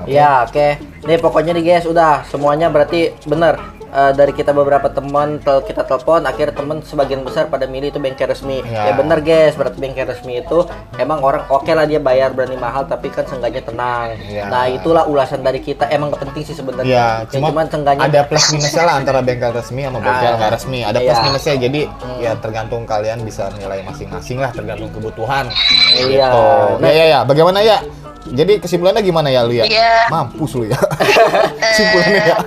Ya 0.08 0.32
oke. 0.48 0.68
Nih 0.80 1.18
pokoknya 1.20 1.52
nih 1.52 1.64
guys, 1.68 1.84
udah 1.84 2.24
semuanya 2.24 2.72
berarti 2.72 3.12
bener. 3.28 3.60
Eh, 3.90 4.14
dari 4.14 4.30
kita 4.32 4.52
beberapa 4.52 4.86
teman 4.88 5.38
tel- 5.40 5.62
kita 5.62 5.82
telepon 5.82 6.22
akhirnya 6.22 6.54
teman 6.54 6.78
sebagian 6.80 7.22
besar 7.22 7.46
pada 7.46 7.66
milih 7.66 7.90
itu 7.90 7.98
bengkel 7.98 8.26
resmi 8.26 8.62
Ya. 8.62 8.86
ya 8.86 8.94
bener 8.94 9.18
guys 9.20 9.54
berarti 9.54 9.78
bengkel 9.78 10.06
resmi 10.06 10.38
itu 10.38 10.62
emang 10.96 11.20
orang 11.20 11.48
oke 11.48 11.66
lah 11.68 11.84
dia 11.84 11.98
bayar 11.98 12.30
berani 12.30 12.54
mahal 12.54 12.86
tapi 12.86 13.10
kan 13.10 13.26
seenggaknya 13.26 13.60
tenang 13.62 14.14
Ya. 14.24 14.46
nah 14.46 14.66
itulah 14.66 15.04
ulasan 15.04 15.42
dari 15.42 15.58
kita 15.60 15.90
emang 15.90 16.12
gak 16.12 16.22
penting 16.22 16.44
sih 16.44 16.54
sebenarnya 16.54 16.86
Ya, 16.88 17.08
cuma 17.28 17.50
cuman 17.50 17.66
seenggaknya 17.66 18.04
ada 18.04 18.22
plus 18.24 18.46
minusnya 18.52 18.84
lah 18.84 18.96
antara 18.96 19.20
bengkel 19.20 19.52
resmi 19.52 19.82
sama 19.82 19.98
bengkel 19.98 20.22
Ah, 20.24 20.38
nggak 20.38 20.52
resmi. 20.54 20.80
Ada 20.82 21.00
plus 21.00 21.10
iya. 21.12 21.26
minusnya, 21.26 21.54
jadi 21.60 21.82
ya 22.20 22.32
tergantung 22.36 22.82
kalian 22.84 23.20
bisa 23.22 23.50
nilai 23.54 23.82
masing-masing 23.82 24.38
lah, 24.38 24.50
tergantung 24.50 24.90
kebutuhan. 24.92 25.50
Iya. 25.96 26.30
Gitu. 26.30 26.44
Nah- 26.78 26.86
Ya, 26.86 26.94
ya, 26.94 27.06
ya. 27.08 27.20
Bagaimana 27.24 27.60
ya? 27.60 27.78
Jadi 28.22 28.60
kesimpulannya 28.60 29.02
gimana 29.02 29.28
ya 29.28 29.42
lu 29.42 29.54
ya? 29.54 29.66
Iya. 29.66 30.06
Mampus 30.08 30.52
lu 30.54 30.66
ya. 30.66 30.78
Kesimpulannya 31.64 32.22
ya. 32.22 32.38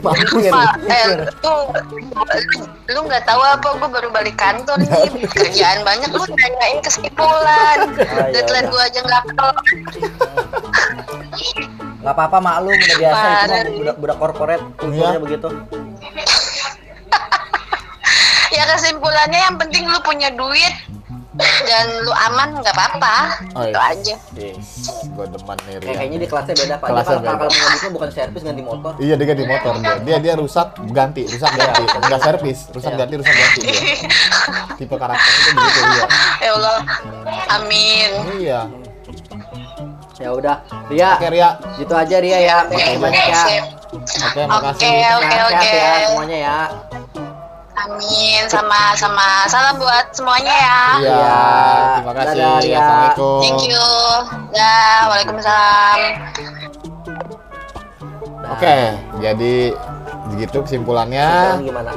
Mampus. 0.00 0.42
Pak, 0.50 0.72
eh, 0.84 1.04
lu, 1.40 1.54
lu 2.88 3.00
nggak 3.02 3.22
tahu 3.22 3.40
apa? 3.40 3.68
Gue 3.72 3.88
baru 3.88 4.08
balik 4.08 4.34
kantor 4.34 4.76
nih. 4.78 4.90
Kerjaan 5.28 5.80
banyak. 5.80 6.10
Lu 6.10 6.26
nanyain 6.26 6.78
kesimpulan. 6.80 7.78
Ah, 7.88 8.26
iya, 8.26 8.34
Deadline 8.34 8.66
udah. 8.66 8.72
gue 8.72 8.82
aja 8.84 9.00
nggak 9.00 9.22
kelar. 9.30 9.56
nggak 12.00 12.14
apa-apa 12.16 12.38
maklum 12.38 12.72
udah 12.72 12.96
biasa 12.96 13.20
itu 13.20 13.28
mah 13.28 13.44
Parah. 13.44 13.64
budak 13.70 13.96
budak 13.98 14.16
korporat 14.16 14.60
kulturnya 14.74 15.04
Iya. 15.06 15.20
begitu 15.20 15.48
Ya 18.50 18.64
kesimpulannya 18.66 19.36
yang 19.38 19.56
penting 19.56 19.84
lu 19.84 20.00
punya 20.00 20.32
duit 20.32 20.74
dan 21.32 21.86
lu 22.02 22.10
aman 22.10 22.58
nggak 22.58 22.74
apa-apa. 22.74 23.14
Oh, 23.54 23.62
Itu 23.62 23.70
iya. 23.72 23.90
aja. 23.94 24.14
Gue 25.06 25.26
demen 25.26 25.56
nih 25.60 25.72
Kayak 25.72 25.80
Ria. 25.80 25.94
kayaknya 25.94 26.18
di 26.18 26.26
kelasnya 26.26 26.54
beda 26.56 26.74
pak 26.74 26.86
dia 26.86 26.94
Kelasnya 27.06 27.16
kalau 27.22 27.90
bukan 27.92 28.10
servis 28.10 28.42
ganti 28.42 28.62
motor 28.62 28.92
Iya 28.98 29.14
dia 29.14 29.26
ganti 29.28 29.44
motor 29.44 29.72
dia. 29.76 29.94
Dia 30.00 30.16
dia 30.18 30.34
rusak 30.34 30.68
ganti, 30.90 31.22
rusak 31.24 31.50
ganti. 31.52 31.82
Enggak 31.86 32.20
servis, 32.20 32.58
rusak 32.68 32.90
Iya. 32.90 32.98
ganti, 32.98 33.14
rusak 33.16 33.30
ganti 33.32 33.58
dia. 33.60 33.80
Tipe 34.80 34.94
karakternya 34.96 35.38
itu 35.38 35.50
begitu 35.54 35.80
dia. 35.86 36.06
Ya 36.40 36.50
Allah. 36.52 36.76
Amin. 37.52 38.10
Iya. 38.36 38.60
ya 40.16 40.36
udah 40.36 40.56
Ria 40.86 41.16
Oke 41.16 41.28
Ria. 41.30 41.50
gitu 41.80 41.94
aja 41.96 42.16
Ria 42.18 42.38
ya 42.38 42.56
makasih 42.62 42.98
banyak 42.98 43.24
ya. 43.24 43.40
Oke, 43.40 44.20
Oke, 44.20 44.42
makasih. 44.44 44.84
oke, 44.84 45.24
Sehat-sehat 45.24 45.48
oke. 45.48 45.70
ya 45.72 45.92
semuanya 46.04 46.36
ya 46.38 46.56
Amin. 47.80 48.42
Sama 48.52 48.92
sama. 48.92 49.48
Salam 49.48 49.80
buat 49.80 50.12
semuanya 50.12 50.52
ya. 50.52 50.80
Iya, 51.00 51.36
terima 51.96 52.12
kasih. 52.12 52.36
Dadah, 52.36 52.58
Ria. 52.60 52.76
Assalamualaikum. 52.76 53.40
Thank 53.40 53.62
you. 53.72 53.86
Dah, 54.52 54.98
waalaikumsalam. 55.08 55.98
Nah, 58.40 58.52
Oke, 58.58 58.76
jadi 59.24 59.54
begitu 60.28 60.56
kesimpulannya. 60.66 61.28
sekarang 61.28 61.64
gimana 61.64 61.92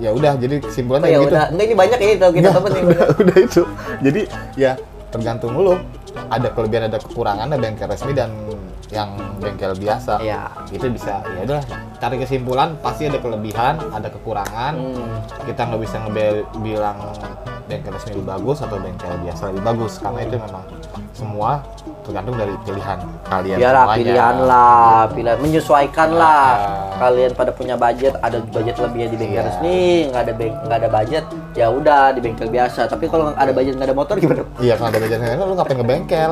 Ya 0.00 0.10
udah, 0.10 0.34
jadi 0.34 0.58
oh, 0.58 0.66
kesimpulannya 0.66 1.08
ya 1.14 1.18
gitu. 1.20 1.30
udah 1.30 1.42
enggak 1.52 1.66
ini 1.68 1.74
banyak 1.78 1.98
ya 2.00 2.10
itu 2.18 2.28
kita 2.34 2.48
temen 2.50 2.70
nih 2.74 2.82
udah, 2.90 3.06
udah 3.22 3.36
itu. 3.38 3.62
Jadi 4.02 4.20
ya 4.56 4.72
tergantung 5.12 5.52
lu. 5.54 5.76
Ada 6.32 6.48
kelebihan, 6.56 6.88
ada 6.88 6.98
kekurangan, 7.00 7.46
ada 7.48 7.60
bengkel 7.60 7.88
resmi 7.88 8.12
dan 8.16 8.32
yang 8.92 9.16
bengkel 9.40 9.72
biasa. 9.74 10.20
Iya. 10.20 10.52
Itu 10.68 10.86
bisa. 10.92 11.24
Ya 11.24 11.42
udah, 11.48 11.62
cari 11.96 12.16
kesimpulan 12.20 12.76
pasti 12.84 13.08
ada 13.08 13.18
kelebihan, 13.18 13.80
ada 13.90 14.12
kekurangan. 14.12 14.72
Hmm. 14.76 15.18
Kita 15.48 15.66
nggak 15.66 15.80
bisa 15.80 15.96
bilang 16.60 17.00
bengkel 17.66 17.94
resmi 17.94 18.12
lebih 18.20 18.28
bagus 18.28 18.58
atau 18.60 18.76
bengkel 18.76 19.16
biasa 19.24 19.42
lebih 19.48 19.64
bagus 19.64 19.92
karena 20.02 20.20
itu 20.28 20.36
memang 20.36 20.64
semua 21.16 21.50
tergantung 22.02 22.34
dari 22.34 22.54
pilihan 22.62 22.98
kalian 23.22 23.56
Biarlah 23.56 23.84
semuanya. 23.84 23.98
pilihan 23.98 24.36
lah, 24.42 24.98
pilihan 25.08 25.38
menyesuaikan 25.38 26.08
lah. 26.10 26.46
Ah. 26.50 26.58
Kalian 26.98 27.30
pada 27.32 27.50
punya 27.50 27.74
budget, 27.74 28.14
ada 28.18 28.38
budget 28.44 28.74
lebihnya 28.78 29.08
di 29.08 29.16
bengkel 29.16 29.34
Iya. 29.34 29.46
resmi, 29.48 29.80
nggak 30.10 30.22
ada 30.22 30.32
nggak 30.36 30.78
ada 30.78 30.88
budget, 30.88 31.24
ya 31.52 31.66
udah 31.66 32.02
di 32.10 32.20
bengkel 32.20 32.46
biasa. 32.46 32.86
Tapi 32.86 33.04
kalau 33.06 33.30
nggak 33.30 33.38
ada 33.38 33.52
budget 33.52 33.74
nggak 33.74 33.88
ada 33.90 33.96
motor 33.96 34.14
gimana? 34.18 34.42
Iya, 34.58 34.74
kalau 34.76 34.88
ada 34.90 34.98
bengkel 34.98 35.18
lu 35.40 35.54
ngapain 35.54 35.78
ke 35.78 35.86
bengkel? 35.86 36.30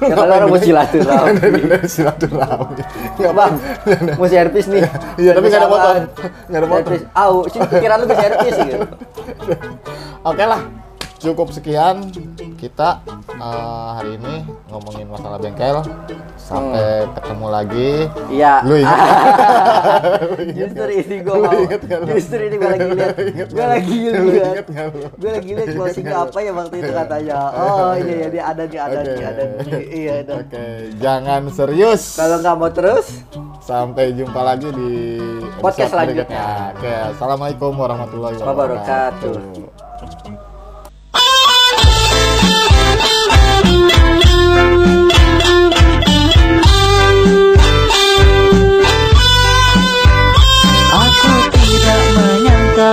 Ya 0.00 0.14
kalau 0.18 0.32
orang 0.34 0.48
mau 0.48 0.60
silaturahmi. 0.60 1.60
Silaturahmi. 1.94 2.82
Nggak 3.14 3.32
Bang, 3.32 3.54
mau 4.16 4.28
servis 4.28 4.66
nih. 4.66 4.82
Iya, 5.16 5.30
tapi 5.32 5.46
nggak 5.46 5.60
ada 5.60 5.70
motor. 5.70 5.94
Nggak 6.48 6.60
ada 6.60 6.68
motor. 6.68 6.92
Au, 7.14 7.34
sih 7.48 7.60
pikiran 7.60 7.96
lu 8.00 8.06
ke 8.06 8.16
servis 8.16 8.56
gitu. 8.58 8.78
Oke 10.28 10.44
lah, 10.44 10.60
cukup 11.18 11.48
sekian 11.50 12.08
kita 12.64 13.04
eh, 13.36 13.88
hari 14.00 14.16
ini 14.16 14.34
ngomongin 14.72 15.06
masalah 15.12 15.36
bengkel. 15.36 15.84
Sampai 16.40 17.04
ketemu 17.12 17.46
lagi. 17.52 17.90
Iya. 18.32 18.54
Lu 18.64 18.74
ingat? 18.80 18.98
Justru 20.56 20.84
ini 20.92 21.16
gue 21.20 21.36
mau. 21.36 21.52
Justru 22.08 22.40
ini 22.40 22.56
gue 22.56 22.70
lagi 22.72 22.88
lihat. 22.88 23.14
Gue 23.52 23.66
lagi 23.68 23.98
lihat. 24.08 24.64
Gue 25.20 25.30
lagi 25.30 25.50
lihat 25.52 25.68
closing 25.76 26.08
apa 26.08 26.38
ya 26.40 26.52
waktu 26.56 26.76
itu 26.80 26.92
katanya. 26.92 27.40
Oh 27.74 27.96
iya 27.96 28.14
iya 28.24 28.28
dia 28.28 28.44
ada 28.44 28.62
nih 28.68 28.80
ada 28.80 28.98
Oke. 29.00 29.12
nih 29.14 29.24
ada 29.24 29.42
nih. 29.44 29.58
Iya 30.04 30.12
ada. 30.20 30.32
Oke, 30.40 30.64
jangan 31.00 31.42
serius. 31.50 32.02
Kalau 32.16 32.36
nggak 32.40 32.56
mau 32.56 32.70
terus, 32.70 33.06
Sampai 33.64 34.12
jumpa 34.12 34.44
lagi 34.44 34.68
di 34.76 35.16
Podcast 35.56 35.96
selanjutnya. 35.96 36.76
Oke, 36.76 36.92
assalamualaikum 37.16 37.72
warahmatullahi 37.72 38.36
wabarakatuh. 38.36 39.63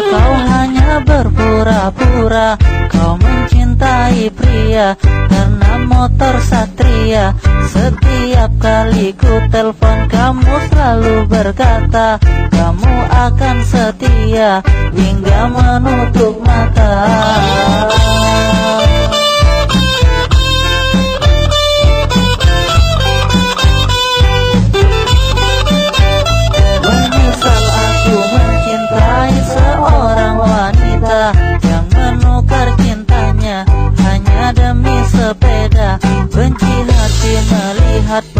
Kau 0.09 0.33
hanya 0.49 1.03
berpura-pura. 1.05 2.57
Kau 2.89 3.19
mencintai 3.21 4.33
pria 4.33 4.97
karena 5.01 5.71
motor 5.85 6.41
satria. 6.41 7.37
Setiap 7.71 8.51
kali 8.59 9.13
ku 9.15 9.31
telepon 9.47 10.09
kamu 10.11 10.55
selalu 10.69 11.15
berkata 11.29 12.19
Kamu 12.51 12.95
akan 13.09 13.57
setia 13.63 14.59
hingga 14.91 15.39
menutup 15.49 16.35
mata 16.43 16.93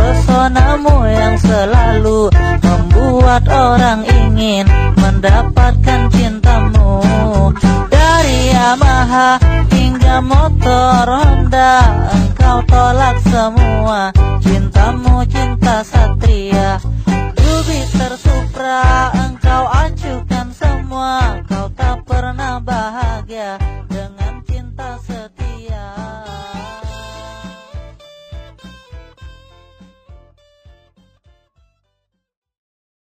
Pesonamu 0.02 1.06
yang 1.06 1.38
selalu 1.38 2.34
Membuat 2.66 3.45
orang 3.45 4.02
ingin 4.10 4.66
Mendapatkan 4.97 6.10
cintamu. 6.10 7.06
Dari 7.93 8.49
Yamaha 8.49 9.38
Hingga 9.70 10.18
motor 10.26 11.06
Honda 11.06 11.74
Engkau 12.18 12.68
tolak 12.68 13.16
semua. 13.24 14.12
Cintamu 14.43 15.24
cinta 15.30 15.86
satria. 15.88 16.82
Jupiter 17.39 18.20
tersupra 18.20 19.08
Engkau 19.16 19.64
acukan 19.72 20.47
semua. 20.52 21.39
Kau 21.47 21.70